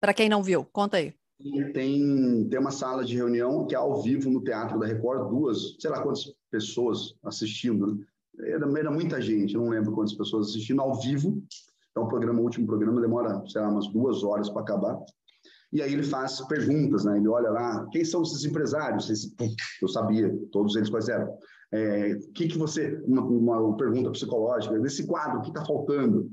Para 0.00 0.14
quem 0.14 0.28
não 0.28 0.42
viu, 0.42 0.64
conta 0.64 0.98
aí. 0.98 1.14
Tem, 1.74 2.48
tem 2.48 2.58
uma 2.58 2.70
sala 2.70 3.04
de 3.04 3.14
reunião 3.14 3.66
que 3.66 3.74
é 3.74 3.78
ao 3.78 4.02
vivo 4.02 4.30
no 4.30 4.42
Teatro 4.42 4.78
da 4.78 4.86
Record, 4.86 5.28
duas, 5.28 5.76
sei 5.78 5.90
lá 5.90 6.02
quantas 6.02 6.32
pessoas 6.50 7.14
assistindo, 7.22 7.86
né? 7.86 8.06
era, 8.40 8.78
era 8.78 8.90
muita 8.90 9.20
gente, 9.20 9.54
não 9.54 9.68
lembro 9.68 9.92
quantas 9.92 10.14
pessoas 10.14 10.48
assistindo 10.48 10.80
ao 10.80 11.00
vivo. 11.00 11.42
Então, 11.90 12.04
o 12.04 12.08
programa, 12.08 12.40
o 12.40 12.44
último 12.44 12.66
programa 12.66 13.00
demora, 13.00 13.42
sei 13.46 13.60
lá, 13.60 13.68
umas 13.68 13.88
duas 13.88 14.22
horas 14.22 14.50
para 14.50 14.62
acabar. 14.62 14.98
E 15.76 15.82
aí 15.82 15.92
ele 15.92 16.04
faz 16.04 16.40
perguntas, 16.46 17.04
né? 17.04 17.18
Ele 17.18 17.28
olha 17.28 17.50
lá, 17.50 17.86
quem 17.92 18.02
são 18.02 18.22
esses 18.22 18.42
empresários? 18.46 19.10
Esse, 19.10 19.34
eu 19.82 19.88
sabia, 19.88 20.34
todos 20.50 20.74
eles 20.74 20.88
quais 20.88 21.06
eram. 21.06 21.36
É, 21.70 22.16
que 22.34 22.48
que 22.48 22.56
você, 22.56 22.98
uma, 23.04 23.22
uma 23.22 23.76
pergunta 23.76 24.10
psicológica, 24.10 24.78
nesse 24.78 25.06
quadro, 25.06 25.38
o 25.38 25.42
que 25.42 25.48
está 25.48 25.62
faltando? 25.66 26.30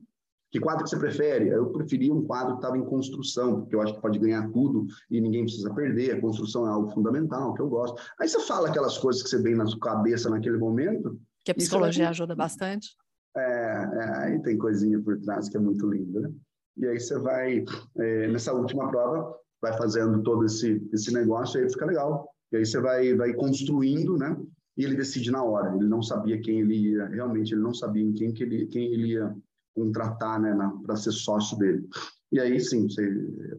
Que 0.50 0.62
quadro 0.62 0.86
que 0.86 0.90
você 0.92 0.98
prefere? 0.98 1.50
Eu 1.50 1.74
preferia 1.74 2.14
um 2.14 2.24
quadro 2.24 2.54
que 2.54 2.60
estava 2.60 2.78
em 2.78 2.86
construção, 2.86 3.60
porque 3.60 3.76
eu 3.76 3.82
acho 3.82 3.96
que 3.96 4.02
pode 4.02 4.18
ganhar 4.18 4.50
tudo 4.52 4.86
e 5.12 5.20
ninguém 5.20 5.44
precisa 5.44 5.74
perder. 5.74 6.16
A 6.16 6.22
construção 6.22 6.66
é 6.66 6.70
algo 6.70 6.90
fundamental, 6.92 7.54
que 7.54 7.62
eu 7.62 7.68
gosto. 7.68 8.02
Aí 8.22 8.30
você 8.30 8.40
fala 8.40 8.70
aquelas 8.70 8.98
coisas 8.98 9.22
que 9.22 9.28
você 9.28 9.44
tem 9.44 9.56
na 9.56 9.66
sua 9.66 9.80
cabeça 9.80 10.30
naquele 10.30 10.58
momento, 10.58 11.20
que 11.44 11.52
a 11.52 11.56
psicologia 11.56 12.08
ajuda 12.08 12.34
bastante. 12.34 12.96
É, 13.36 13.42
é, 13.42 14.18
aí 14.20 14.42
tem 14.42 14.58
coisinha 14.58 15.02
por 15.02 15.20
trás 15.20 15.50
que 15.50 15.58
é 15.58 15.60
muito 15.60 15.86
linda, 15.90 16.22
né? 16.22 16.32
E 16.78 16.88
aí 16.88 17.00
você 17.00 17.18
vai, 17.20 17.64
é, 17.98 18.28
nessa 18.28 18.54
última 18.54 18.90
prova, 18.90 19.36
vai 19.62 19.78
fazendo 19.78 20.22
todo 20.24 20.46
esse, 20.46 20.82
esse 20.92 21.14
negócio, 21.14 21.60
aí 21.60 21.70
fica 21.70 21.86
legal. 21.86 22.30
E 22.52 22.58
aí 22.58 22.66
você 22.66 22.80
vai, 22.80 23.14
vai 23.16 23.34
construindo, 23.34 24.18
né? 24.18 24.36
E 24.78 24.84
ele 24.84 24.96
decide 24.96 25.32
na 25.32 25.44
hora. 25.44 25.76
Ele 25.76 25.88
não 25.88 26.02
sabia 26.02 26.42
quem 26.42 26.60
ele 26.60 26.92
ia, 26.92 27.06
realmente, 27.08 27.54
ele 27.54 27.62
não 27.62 27.74
sabia 27.74 28.04
em 28.04 28.14
quem, 28.14 28.34
que 28.34 28.44
ele, 28.44 28.66
quem 28.68 28.86
ele 28.94 29.14
ia 29.14 29.36
contratar, 29.76 30.40
né, 30.40 30.56
para 30.86 30.96
ser 30.96 31.12
sócio 31.12 31.58
dele. 31.58 31.88
E 32.32 32.40
aí, 32.40 32.60
sim, 32.60 32.90
você, 32.90 33.04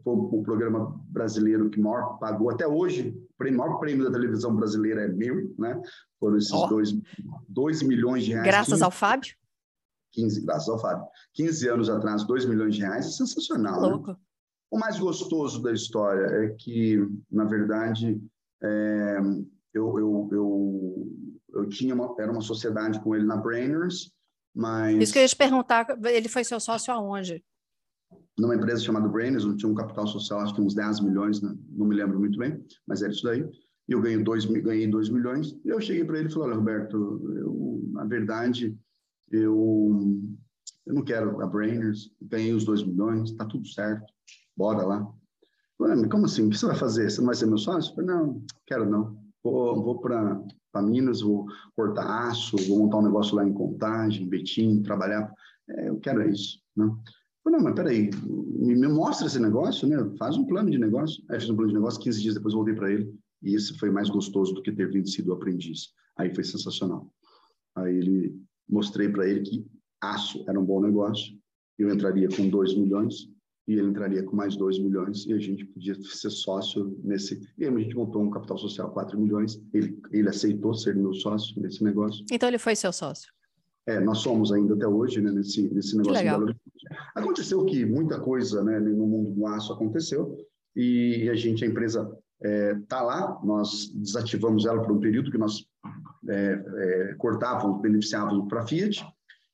foi 0.03 0.15
o 0.15 0.43
programa 0.43 1.01
brasileiro 1.09 1.71
que 1.71 1.81
maior 1.81 2.19
pagou. 2.19 2.51
Até 2.51 2.67
hoje, 2.67 3.17
o 3.41 3.53
maior 3.53 3.79
prêmio 3.79 4.05
da 4.05 4.11
televisão 4.11 4.55
brasileira 4.55 5.03
é 5.03 5.09
meu, 5.09 5.55
né? 5.57 5.81
Foram 6.19 6.37
esses 6.37 6.53
oh. 6.53 6.67
dois, 6.67 6.93
dois 7.49 7.83
milhões 7.83 8.25
de 8.25 8.33
reais. 8.33 8.47
Graças 8.47 8.75
15, 8.75 8.85
ao 8.85 8.91
Fábio? 8.91 9.37
15, 10.15 10.45
graças 10.45 10.69
ao 10.69 10.79
Fábio. 10.79 11.07
15 11.35 11.69
anos 11.69 11.91
atrás, 11.91 12.25
2 12.25 12.47
milhões 12.47 12.75
de 12.75 12.83
reais 12.83 13.07
é 13.07 13.11
sensacional. 13.11 13.81
Né? 13.81 13.89
Louco. 13.89 14.11
Né? 14.11 14.17
O 14.71 14.79
mais 14.79 14.99
gostoso 14.99 15.63
da 15.63 15.73
história 15.73 16.27
é 16.45 16.49
que, 16.59 16.99
na 17.31 17.45
verdade, 17.45 18.21
é, 18.63 19.19
eu, 19.73 19.99
eu, 19.99 20.29
eu 20.33 21.35
eu 21.55 21.69
tinha 21.69 21.95
uma, 21.95 22.15
era 22.19 22.31
uma 22.31 22.41
sociedade 22.41 23.01
com 23.01 23.15
ele 23.15 23.25
na 23.25 23.37
Brainers, 23.37 24.13
mas... 24.55 25.01
Isso 25.01 25.13
que 25.13 25.19
eu 25.19 25.23
ia 25.23 25.29
te 25.29 25.37
perguntar, 25.37 25.87
ele 26.05 26.29
foi 26.29 26.45
seu 26.45 26.61
sócio 26.61 26.93
aonde? 26.93 27.43
Numa 28.39 28.55
empresa 28.55 28.83
chamada 28.83 29.09
Brainers, 29.09 29.45
onde 29.45 29.59
tinha 29.59 29.71
um 29.71 29.75
capital 29.75 30.07
social, 30.07 30.41
acho 30.41 30.55
que 30.55 30.61
uns 30.61 30.75
10 30.75 31.01
milhões, 31.01 31.41
né? 31.41 31.55
não 31.71 31.87
me 31.87 31.95
lembro 31.95 32.19
muito 32.19 32.39
bem, 32.39 32.63
mas 32.87 33.03
era 33.03 33.13
isso 33.13 33.23
daí. 33.23 33.49
E 33.89 33.93
eu 33.93 34.01
ganhei 34.01 34.23
2 34.23 34.45
ganhei 34.47 34.87
dois 34.87 35.09
milhões. 35.09 35.57
E 35.65 35.69
eu 35.69 35.81
cheguei 35.81 36.05
para 36.05 36.19
ele 36.19 36.29
e 36.29 36.33
falei, 36.33 36.49
olha, 36.49 36.59
Roberto, 36.59 36.97
eu, 37.37 37.91
na 37.93 38.05
verdade, 38.05 38.77
eu, 39.31 40.01
eu 40.87 40.95
não 40.95 41.03
quero 41.03 41.41
a 41.41 41.47
Brainers, 41.47 42.11
ganhei 42.21 42.53
os 42.53 42.65
2 42.65 42.85
milhões, 42.85 43.33
tá 43.33 43.45
tudo 43.45 43.67
certo, 43.67 44.13
bora 44.57 44.85
lá. 44.85 45.07
Falei, 45.79 46.09
como 46.09 46.27
assim? 46.27 46.47
O 46.47 46.51
que 46.51 46.59
você 46.59 46.67
vai 46.67 46.77
fazer? 46.77 47.11
Você 47.11 47.19
não 47.19 47.27
vai 47.27 47.35
ser 47.35 47.47
meu 47.47 47.59
sócio? 47.59 47.95
Falei, 47.95 48.11
não, 48.11 48.43
quero 48.67 48.89
não. 48.89 49.19
Vou, 49.43 49.83
vou 49.83 50.01
para 50.01 50.83
Minas, 50.83 51.21
vou 51.21 51.47
cortar 51.77 52.29
aço, 52.29 52.57
vou 52.69 52.79
montar 52.79 52.99
um 52.99 53.03
negócio 53.03 53.35
lá 53.35 53.47
em 53.47 53.53
Contagem, 53.53 54.29
Betim, 54.29 54.83
trabalhar. 54.83 55.33
É, 55.69 55.89
eu 55.89 55.99
quero 55.99 56.29
isso. 56.29 56.61
Né? 56.77 56.87
Falei, 57.43 57.59
não, 57.59 57.65
mas 57.65 57.75
peraí, 57.75 58.11
me, 58.25 58.75
me 58.75 58.89
mostra 58.89 59.27
esse 59.27 59.39
negócio, 59.39 59.87
né? 59.87 59.97
Faz 60.19 60.37
um 60.37 60.47
plano 60.47 60.71
de 60.71 60.79
negócio. 60.79 61.23
Aí 61.31 61.39
fiz 61.39 61.51
um 61.51 61.57
plano 61.57 61.71
de 61.71 61.75
negócio, 61.77 62.01
15 62.01 62.23
dias 62.23 62.35
depois 62.35 62.55
voltei 62.55 62.75
para 62.75 62.91
ele. 62.91 63.13
E 63.43 63.55
esse 63.55 63.77
foi 63.79 63.91
mais 63.91 64.09
gostoso 64.09 64.55
do 64.55 64.63
que 64.63 64.73
ter 64.73 64.91
vindo 64.91 65.09
sido 65.09 65.33
aprendiz. 65.33 65.89
Aí 66.17 66.35
foi 66.35 66.45
sensacional. 66.45 67.11
Aí 67.77 67.95
ele 67.95 68.35
mostrei 68.69 69.09
para 69.09 69.29
ele 69.29 69.41
que 69.41 69.67
aço 70.01 70.45
era 70.49 70.59
um 70.59 70.65
bom 70.65 70.81
negócio. 70.81 71.37
Eu 71.79 71.93
entraria 71.93 72.29
com 72.29 72.49
2 72.49 72.77
milhões 72.77 73.29
e 73.67 73.73
ele 73.73 73.89
entraria 73.89 74.23
com 74.23 74.37
mais 74.37 74.57
2 74.57 74.79
milhões 74.79 75.27
e 75.27 75.33
a 75.33 75.39
gente 75.39 75.65
podia 75.65 75.95
ser 75.95 76.31
sócio 76.31 76.99
nesse. 77.03 77.41
E 77.59 77.65
aí 77.65 77.75
a 77.75 77.79
gente 77.79 77.97
montou 77.97 78.23
um 78.23 78.31
capital 78.31 78.59
social 78.59 78.91
4 78.93 79.19
milhões. 79.19 79.61
Ele, 79.73 79.99
ele 80.13 80.29
aceitou 80.29 80.75
ser 80.75 80.95
meu 80.95 81.15
sócio 81.15 81.61
nesse 81.61 81.83
negócio. 81.83 82.25
Então 82.31 82.49
ele 82.49 82.59
foi 82.59 82.77
seu 82.77 82.93
sócio? 82.93 83.33
É, 83.87 84.01
nós 84.01 84.19
somos 84.19 84.53
ainda 84.53 84.75
até 84.75 84.87
hoje 84.87 85.21
né, 85.21 85.31
nesse, 85.31 85.69
nesse 85.73 85.97
negócio. 85.97 86.19
Que 86.19 86.25
legal. 86.25 86.47
Aconteceu 87.15 87.65
que 87.65 87.85
muita 87.85 88.21
coisa 88.21 88.63
né, 88.63 88.79
no 88.79 89.07
mundo 89.07 89.31
do 89.31 89.47
aço 89.47 89.73
aconteceu 89.73 90.37
e 90.77 91.29
a 91.31 91.35
gente, 91.35 91.65
a 91.65 91.69
empresa 91.69 92.11
está 92.41 92.99
é, 92.99 93.03
lá, 93.03 93.41
nós 93.45 93.91
desativamos 93.95 94.67
ela 94.67 94.83
por 94.83 94.93
um 94.93 95.01
período 95.01 95.31
que 95.31 95.39
nós 95.39 95.67
é, 96.29 96.65
é, 96.77 97.15
cortávamos, 97.19 97.81
beneficiávamos 97.81 98.49
para 98.49 98.63
a 98.63 98.67
Fiat, 98.67 99.05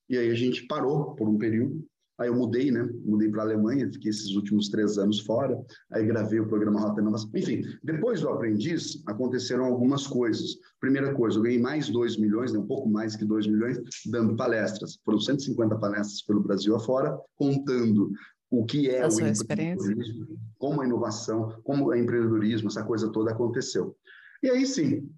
e 0.08 0.18
aí 0.18 0.30
a 0.30 0.34
gente 0.34 0.66
parou 0.66 1.14
por 1.14 1.28
um 1.28 1.38
período 1.38 1.84
Aí 2.20 2.28
eu 2.28 2.36
mudei, 2.36 2.70
né? 2.70 2.86
Mudei 3.02 3.30
para 3.30 3.40
a 3.40 3.44
Alemanha, 3.46 3.90
fiquei 3.90 4.10
esses 4.10 4.36
últimos 4.36 4.68
três 4.68 4.98
anos 4.98 5.20
fora. 5.20 5.58
Aí 5.90 6.04
gravei 6.04 6.38
o 6.38 6.46
programa 6.46 6.78
Rota 6.78 7.00
Inovação. 7.00 7.30
Enfim, 7.34 7.62
depois 7.82 8.20
do 8.20 8.28
aprendiz, 8.28 9.02
aconteceram 9.06 9.64
algumas 9.64 10.06
coisas. 10.06 10.58
Primeira 10.78 11.14
coisa, 11.14 11.38
eu 11.38 11.42
ganhei 11.42 11.58
mais 11.58 11.88
2 11.88 12.18
milhões, 12.18 12.52
né? 12.52 12.58
um 12.58 12.66
pouco 12.66 12.90
mais 12.90 13.16
que 13.16 13.24
2 13.24 13.46
milhões, 13.46 13.80
dando 14.04 14.36
palestras. 14.36 14.98
Foram 15.02 15.18
150 15.18 15.78
palestras 15.78 16.20
pelo 16.20 16.42
Brasil 16.42 16.76
afora, 16.76 17.18
contando 17.36 18.12
o 18.50 18.66
que 18.66 18.90
é 18.90 19.02
a 19.02 19.08
o 19.08 19.18
empreendedorismo, 19.18 20.38
como 20.58 20.82
a 20.82 20.84
inovação, 20.84 21.58
como 21.64 21.86
o 21.86 21.94
empreendedorismo, 21.94 22.68
essa 22.68 22.84
coisa 22.84 23.10
toda 23.10 23.30
aconteceu. 23.30 23.96
E 24.42 24.50
aí 24.50 24.66
sim, 24.66 25.08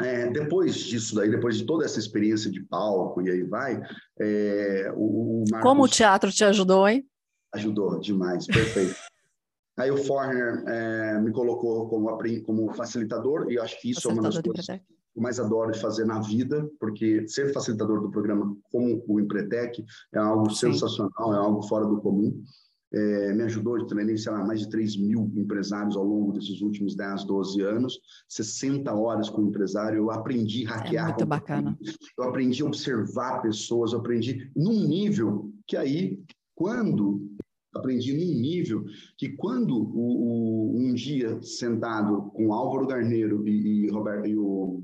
é, 0.00 0.30
depois 0.30 0.76
disso 0.76 1.14
daí, 1.14 1.30
depois 1.30 1.56
de 1.56 1.64
toda 1.64 1.84
essa 1.84 1.98
experiência 1.98 2.50
de 2.50 2.60
palco 2.60 3.20
e 3.20 3.30
aí 3.30 3.42
vai, 3.42 3.82
é, 4.20 4.92
o, 4.94 5.42
o 5.42 5.44
Marcos, 5.50 5.68
Como 5.68 5.82
o 5.84 5.88
teatro 5.88 6.30
te 6.30 6.44
ajudou, 6.44 6.88
hein? 6.88 7.04
Ajudou 7.54 7.98
demais, 7.98 8.46
perfeito. 8.46 8.94
aí 9.76 9.90
o 9.90 9.96
Forner 9.96 10.64
é, 10.66 11.20
me 11.20 11.32
colocou 11.32 11.88
como, 11.88 12.16
como 12.44 12.74
facilitador 12.74 13.50
e 13.50 13.58
acho 13.58 13.80
que 13.80 13.90
isso 13.90 14.08
é 14.08 14.12
uma 14.12 14.22
das 14.22 14.40
coisas 14.40 14.66
que 14.66 14.72
eu 15.16 15.22
mais 15.22 15.40
adoro 15.40 15.72
de 15.72 15.80
fazer 15.80 16.04
na 16.04 16.20
vida, 16.20 16.68
porque 16.78 17.26
ser 17.26 17.52
facilitador 17.52 18.00
do 18.00 18.10
programa 18.10 18.56
como 18.70 19.02
o 19.08 19.18
Empretec 19.18 19.84
é 20.14 20.18
algo 20.18 20.48
Sim. 20.50 20.72
sensacional, 20.72 21.34
é 21.34 21.38
algo 21.38 21.62
fora 21.62 21.84
do 21.86 22.00
comum 22.00 22.40
é, 22.92 23.34
me 23.34 23.42
ajudou, 23.44 23.86
treinei, 23.86 24.16
sei 24.16 24.32
lá, 24.32 24.44
mais 24.44 24.60
de 24.60 24.70
3 24.70 24.96
mil 24.96 25.30
empresários 25.36 25.96
ao 25.96 26.04
longo 26.04 26.32
desses 26.32 26.60
últimos 26.60 26.94
10, 26.94 27.24
12 27.24 27.60
anos, 27.60 28.00
60 28.28 28.92
horas 28.94 29.28
com 29.28 29.42
empresário, 29.42 29.98
eu 29.98 30.10
aprendi 30.10 30.66
a 30.66 30.76
hackear. 30.76 31.04
É 31.04 31.08
muito 31.08 31.26
bacana. 31.26 31.78
Eu 32.16 32.24
aprendi 32.24 32.62
a 32.62 32.66
observar 32.66 33.42
pessoas, 33.42 33.92
eu 33.92 33.98
aprendi 33.98 34.50
num 34.56 34.86
nível 34.86 35.52
que 35.66 35.76
aí, 35.76 36.18
quando 36.54 37.28
aprendi 37.74 38.12
num 38.12 38.40
nível 38.40 38.84
que 39.16 39.30
quando 39.30 39.76
o, 39.76 40.72
o, 40.72 40.78
um 40.78 40.94
dia 40.94 41.40
sentado 41.42 42.30
com 42.32 42.52
Álvaro 42.52 42.86
Garneiro 42.86 43.46
e, 43.46 43.86
e, 43.86 43.90
Roberto, 43.90 44.26
e 44.26 44.36
o 44.36 44.82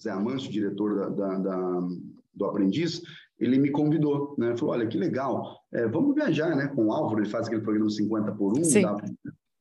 Zé 0.00 0.10
Amâncio, 0.10 0.50
diretor 0.50 0.96
da, 0.96 1.08
da, 1.08 1.38
da, 1.38 1.88
do 2.32 2.44
Aprendiz, 2.44 3.02
ele 3.38 3.58
me 3.58 3.70
convidou, 3.70 4.34
né? 4.38 4.56
Falou, 4.56 4.74
olha, 4.74 4.86
que 4.86 4.96
legal, 4.96 5.59
é, 5.72 5.86
vamos 5.86 6.14
viajar, 6.14 6.56
né? 6.56 6.66
Com 6.68 6.86
o 6.86 6.92
Álvaro, 6.92 7.20
ele 7.20 7.28
faz 7.28 7.46
aquele 7.46 7.62
programa 7.62 7.88
50 7.88 8.32
por 8.32 8.58
1, 8.58 8.64
Sim. 8.64 8.82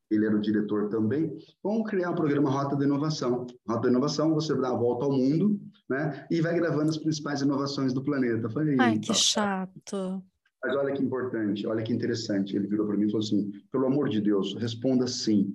ele 0.09 0.25
era 0.25 0.35
o 0.35 0.41
diretor 0.41 0.89
também. 0.89 1.37
Vamos 1.63 1.89
criar 1.89 2.09
o 2.09 2.13
um 2.13 2.15
programa 2.15 2.49
Rota 2.49 2.75
da 2.75 2.85
Inovação. 2.85 3.45
Rota 3.67 3.81
da 3.81 3.89
Inovação, 3.89 4.33
você 4.33 4.55
dá 4.55 4.69
a 4.69 4.77
volta 4.77 5.05
ao 5.05 5.11
mundo, 5.11 5.59
né? 5.89 6.25
E 6.31 6.41
vai 6.41 6.55
gravando 6.55 6.89
as 6.89 6.97
principais 6.97 7.41
inovações 7.41 7.93
do 7.93 8.03
planeta. 8.03 8.49
falei, 8.49 8.75
Ai, 8.79 8.97
que 8.97 9.13
chato. 9.13 10.23
Mas 10.63 10.75
olha 10.75 10.93
que 10.93 11.03
importante, 11.03 11.65
olha 11.65 11.83
que 11.83 11.93
interessante. 11.93 12.55
Ele 12.55 12.67
virou 12.67 12.85
para 12.87 12.97
mim 12.97 13.05
e 13.05 13.11
falou 13.11 13.25
assim: 13.25 13.51
pelo 13.71 13.85
amor 13.85 14.09
de 14.09 14.19
Deus, 14.19 14.55
responda 14.55 15.07
sim 15.07 15.53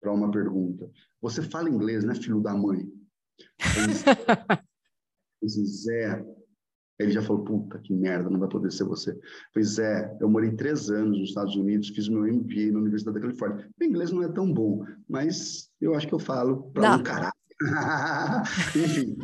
para 0.00 0.12
uma 0.12 0.30
pergunta. 0.30 0.90
Você 1.22 1.40
fala 1.40 1.70
inglês, 1.70 2.04
né, 2.04 2.14
filho 2.14 2.40
da 2.40 2.54
mãe? 2.54 2.86
Zé, 5.46 6.24
ele 6.98 7.10
já 7.10 7.22
falou, 7.22 7.42
puta, 7.42 7.78
que 7.78 7.92
merda, 7.92 8.28
não 8.28 8.38
vai 8.38 8.48
poder 8.48 8.70
ser 8.70 8.84
você. 8.84 9.18
Pois 9.52 9.78
é, 9.78 10.16
eu 10.20 10.28
morei 10.28 10.52
três 10.52 10.90
anos 10.90 11.18
nos 11.18 11.28
Estados 11.30 11.56
Unidos, 11.56 11.88
fiz 11.88 12.08
meu 12.08 12.22
MBA 12.22 12.72
na 12.72 12.80
Universidade 12.80 13.14
da 13.14 13.20
Califórnia. 13.20 13.68
O 13.80 13.84
inglês 13.84 14.12
não 14.12 14.22
é 14.22 14.28
tão 14.28 14.52
bom, 14.52 14.84
mas 15.08 15.70
eu 15.80 15.94
acho 15.94 16.06
que 16.06 16.14
eu 16.14 16.18
falo 16.18 16.70
para 16.72 16.96
um 16.96 17.02
caralho. 17.02 17.32
Enfim, 18.76 19.16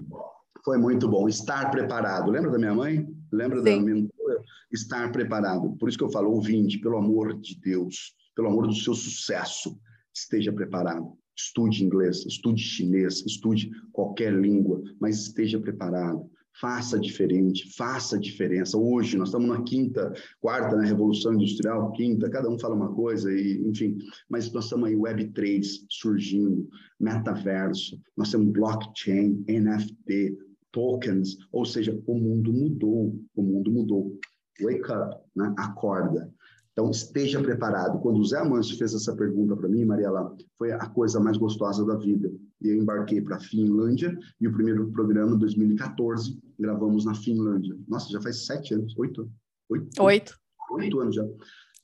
foi 0.65 0.79
muito 0.79 1.09
bom. 1.09 1.29
Estar 1.29 1.71
preparado. 1.71 2.31
Lembra 2.31 2.51
da 2.51 2.59
minha 2.59 2.75
mãe? 2.75 3.07
Lembra 3.33 3.59
Sim. 3.59 3.65
da 3.65 3.81
mentora? 3.81 4.43
Estar 4.73 5.13
preparado. 5.13 5.77
Por 5.77 5.89
isso 5.89 5.99
que 5.99 6.05
eu 6.05 6.11
falo, 6.11 6.31
ouvinte, 6.31 6.79
pelo 6.79 6.97
amor 6.97 7.39
de 7.39 7.59
Deus, 7.61 8.15
pelo 8.35 8.49
amor 8.49 8.67
do 8.67 8.75
seu 8.75 8.95
sucesso, 8.95 9.79
esteja 10.15 10.53
preparado. 10.53 11.13
Estude 11.37 11.85
inglês, 11.85 12.27
estude 12.27 12.61
chinês, 12.61 13.25
estude 13.25 13.71
qualquer 13.93 14.33
língua, 14.33 14.83
mas 15.01 15.19
esteja 15.19 15.61
preparado 15.61 16.29
faça 16.61 16.99
diferente, 16.99 17.73
faça 17.77 18.19
diferença. 18.19 18.77
Hoje, 18.77 19.17
nós 19.17 19.29
estamos 19.29 19.49
na 19.49 19.63
quinta, 19.63 20.13
quarta, 20.41 20.77
na 20.77 20.83
né, 20.83 20.89
Revolução 20.89 21.35
Industrial, 21.35 21.93
quinta, 21.93 22.29
cada 22.29 22.49
um 22.49 22.59
fala 22.59 22.75
uma 22.75 22.93
coisa, 22.93 23.33
e, 23.33 23.63
enfim, 23.67 23.99
mas 24.29 24.53
nós 24.53 24.65
estamos 24.65 24.89
aí 24.89 24.95
Web3 24.95 25.65
surgindo, 25.89 26.69
metaverso, 26.99 28.01
nós 28.17 28.31
temos 28.31 28.53
blockchain, 28.53 29.45
NFT, 29.49 30.37
tokens, 30.73 31.37
ou 31.53 31.65
seja, 31.65 31.99
o 32.07 32.15
mundo 32.15 32.53
mudou, 32.53 33.17
o 33.35 33.43
mundo 33.43 33.71
mudou. 33.71 34.19
Wake 34.61 34.91
up, 34.91 35.17
né? 35.37 35.55
acorda. 35.57 36.29
Então, 36.73 36.91
esteja 36.91 37.41
preparado. 37.41 38.01
Quando 38.01 38.19
o 38.21 38.25
Zé 38.25 38.39
Amâncio 38.39 38.77
fez 38.77 38.95
essa 38.95 39.15
pergunta 39.15 39.57
para 39.57 39.69
mim, 39.69 39.85
Mariela, 39.85 40.33
foi 40.57 40.71
a 40.73 40.87
coisa 40.87 41.19
mais 41.19 41.37
gostosa 41.37 41.85
da 41.85 41.97
vida. 41.97 42.31
E 42.61 42.69
eu 42.69 42.77
embarquei 42.77 43.21
para 43.21 43.37
a 43.37 43.41
Finlândia 43.41 44.17
e 44.41 44.47
o 44.47 44.53
primeiro 44.53 44.89
programa, 44.93 45.37
2014, 45.37 46.39
gravamos 46.59 47.05
na 47.05 47.15
Finlândia. 47.15 47.77
Nossa, 47.87 48.11
já 48.11 48.21
faz 48.21 48.47
sete 48.47 48.75
anos, 48.75 48.97
oito? 48.99 49.31
Oito. 49.69 50.03
Oito, 50.03 50.39
oito 50.73 51.01
anos 51.01 51.15
já. 51.15 51.27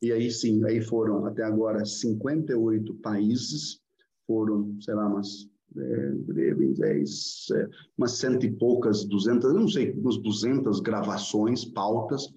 E 0.02 0.12
aí 0.12 0.30
sim, 0.30 0.64
aí 0.64 0.80
foram 0.82 1.24
até 1.24 1.42
agora 1.42 1.84
58 1.84 2.94
países, 2.96 3.80
foram, 4.26 4.76
sei 4.80 4.94
lá, 4.94 5.06
umas 5.06 5.48
é, 5.76 6.10
10, 6.12 7.46
é, 7.52 7.68
umas 7.96 8.12
cento 8.12 8.44
e 8.44 8.52
poucas, 8.52 9.04
duzentas, 9.04 9.52
não 9.52 9.68
sei, 9.68 9.92
umas 9.92 10.18
duzentas 10.18 10.80
gravações, 10.80 11.64
pautas, 11.64 12.28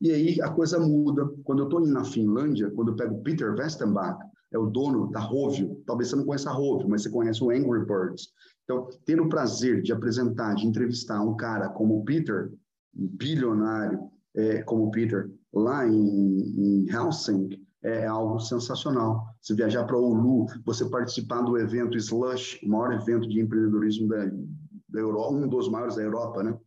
e 0.00 0.10
aí 0.12 0.40
a 0.40 0.50
coisa 0.50 0.78
muda. 0.78 1.28
Quando 1.44 1.60
eu 1.60 1.64
estou 1.64 1.80
na 1.80 2.04
Finlândia, 2.04 2.70
quando 2.70 2.92
eu 2.92 2.96
pego 2.96 3.22
Peter 3.22 3.54
Westenbach, 3.54 4.18
é 4.52 4.58
o 4.58 4.66
dono 4.66 5.10
da 5.10 5.20
Rovio, 5.20 5.82
talvez 5.86 6.08
você 6.08 6.16
não 6.16 6.24
conheça 6.24 6.50
a 6.50 6.52
Rovio, 6.52 6.88
mas 6.88 7.02
você 7.02 7.10
conhece 7.10 7.42
o 7.42 7.50
Angry 7.50 7.84
Birds. 7.84 8.28
Então, 8.66 8.88
ter 9.04 9.20
o 9.20 9.28
prazer 9.28 9.80
de 9.80 9.92
apresentar, 9.92 10.54
de 10.54 10.66
entrevistar 10.66 11.22
um 11.22 11.36
cara 11.36 11.68
como 11.68 11.98
o 11.98 12.04
Peter, 12.04 12.50
um 12.96 13.06
bilionário 13.06 14.10
é, 14.34 14.60
como 14.62 14.86
o 14.86 14.90
Peter, 14.90 15.30
lá 15.54 15.86
em, 15.86 16.82
em 16.82 16.90
Helsinki, 16.90 17.64
é 17.82 18.06
algo 18.06 18.40
sensacional. 18.40 19.24
Se 19.40 19.54
viajar 19.54 19.84
para 19.84 19.96
Oulu, 19.96 20.46
você 20.64 20.84
participar 20.90 21.42
do 21.42 21.56
evento 21.56 21.96
Slush, 21.96 22.58
o 22.64 22.68
maior 22.68 22.92
evento 22.92 23.28
de 23.28 23.40
empreendedorismo 23.40 24.08
da, 24.08 24.24
da 24.88 25.00
Europa, 25.00 25.34
um 25.34 25.48
dos 25.48 25.70
maiores 25.70 25.94
da 25.94 26.02
Europa, 26.02 26.42
né? 26.42 26.58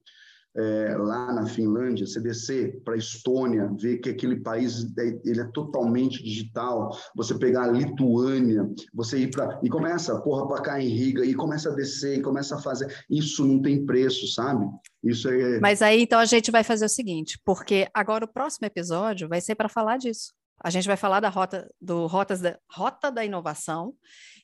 É, 0.55 0.95
lá 0.97 1.31
na 1.31 1.45
Finlândia, 1.45 2.05
você 2.05 2.19
descer 2.19 2.81
para 2.83 2.95
a 2.95 2.97
Estônia, 2.97 3.69
ver 3.79 3.97
que 3.97 4.09
aquele 4.09 4.39
país 4.41 4.85
é, 4.97 5.19
ele 5.23 5.41
é 5.41 5.51
totalmente 5.51 6.23
digital, 6.23 6.89
você 7.15 7.37
pegar 7.37 7.63
a 7.63 7.71
Lituânia, 7.71 8.69
você 8.93 9.19
ir 9.19 9.31
para 9.31 9.59
e 9.63 9.69
começa, 9.69 10.19
porra, 10.21 10.47
para 10.47 10.61
cá 10.61 10.81
em 10.81 10.87
Riga 10.87 11.25
e 11.25 11.33
começa 11.33 11.69
a 11.69 11.75
descer 11.75 12.19
e 12.19 12.21
começa 12.21 12.55
a 12.55 12.61
fazer, 12.61 13.05
isso 13.09 13.45
não 13.45 13.61
tem 13.61 13.85
preço, 13.85 14.27
sabe? 14.27 14.65
Isso 15.03 15.29
é 15.29 15.59
Mas 15.59 15.81
aí 15.81 16.01
então 16.01 16.19
a 16.19 16.25
gente 16.25 16.51
vai 16.51 16.63
fazer 16.63 16.85
o 16.85 16.89
seguinte, 16.89 17.39
porque 17.45 17.87
agora 17.93 18.25
o 18.25 18.31
próximo 18.33 18.65
episódio 18.65 19.27
vai 19.29 19.41
ser 19.41 19.55
para 19.55 19.69
falar 19.69 19.97
disso. 19.97 20.33
A 20.61 20.69
gente 20.69 20.87
vai 20.87 20.97
falar 20.97 21.21
da 21.21 21.29
rota 21.29 21.69
do 21.79 22.05
rotas 22.05 22.41
da 22.41 22.57
rota 22.69 23.09
da 23.09 23.23
inovação 23.23 23.93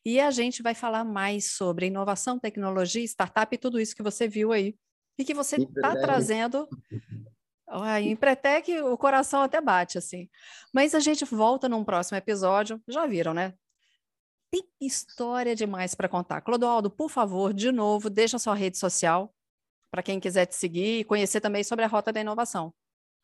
e 0.06 0.18
a 0.18 0.32
gente 0.32 0.64
vai 0.64 0.74
falar 0.74 1.04
mais 1.04 1.52
sobre 1.52 1.88
inovação, 1.88 2.40
tecnologia, 2.40 3.04
startup 3.04 3.54
e 3.54 3.58
tudo 3.58 3.82
isso 3.82 3.94
que 3.94 4.04
você 4.04 4.26
viu 4.26 4.54
aí 4.54 4.76
e 5.18 5.24
que 5.24 5.34
você 5.34 5.58
está 5.58 5.96
trazendo. 5.96 6.68
Ah, 7.68 8.00
em 8.00 8.16
Pretec, 8.16 8.72
o 8.82 8.98
coração 8.98 9.42
até 9.42 9.60
bate, 9.60 9.98
assim. 9.98 10.30
Mas 10.74 10.94
a 10.94 11.00
gente 11.00 11.26
volta 11.26 11.68
num 11.68 11.84
próximo 11.84 12.18
episódio. 12.18 12.82
Já 12.88 13.06
viram, 13.08 13.34
né? 13.34 13.54
Tem 14.52 14.64
história 14.80 15.56
demais 15.56 15.96
para 15.96 16.08
contar. 16.08 16.42
Clodoaldo, 16.42 16.90
por 16.90 17.10
favor, 17.10 17.54
de 17.54 17.72
novo, 17.72 18.10
deixa 18.10 18.40
sua 18.40 18.54
rede 18.54 18.78
social 18.78 19.34
para 19.92 20.04
quem 20.04 20.20
quiser 20.20 20.46
te 20.46 20.56
seguir 20.56 21.00
e 21.00 21.04
conhecer 21.04 21.42
também 21.42 21.64
sobre 21.64 21.86
a 21.86 21.88
Rota 21.88 22.12
da 22.12 22.22
Inovação. 22.22 22.74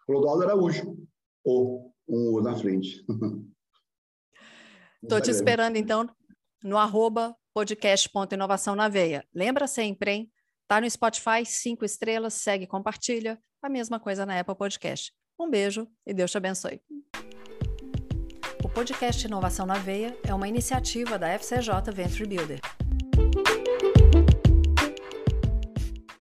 Clodoaldo 0.05 0.43
Araújo, 0.43 0.97
ou 1.43 1.93
um 2.07 2.41
na 2.41 2.55
frente. 2.55 3.05
Estou 5.03 5.21
te 5.21 5.31
esperando, 5.31 5.77
então, 5.77 6.09
no 6.63 6.77
arroba 6.77 7.35
podcast.inovação 7.53 8.75
na 8.75 8.87
veia. 8.87 9.25
Lembra 9.33 9.67
sempre, 9.67 10.11
hein? 10.11 10.31
Tá 10.71 10.79
no 10.79 10.89
Spotify, 10.89 11.45
cinco 11.45 11.83
estrelas, 11.83 12.33
segue, 12.33 12.65
compartilha. 12.65 13.37
A 13.61 13.67
mesma 13.67 13.99
coisa 13.99 14.25
na 14.25 14.39
Apple 14.39 14.55
Podcast. 14.55 15.11
Um 15.37 15.49
beijo 15.49 15.85
e 16.07 16.13
Deus 16.13 16.31
te 16.31 16.37
abençoe. 16.37 16.81
O 18.63 18.69
podcast 18.69 19.27
Inovação 19.27 19.65
na 19.65 19.73
Veia 19.73 20.17
é 20.25 20.33
uma 20.33 20.47
iniciativa 20.47 21.19
da 21.19 21.27
FCJ 21.27 21.91
Venture 21.93 22.25
Builder. 22.25 22.61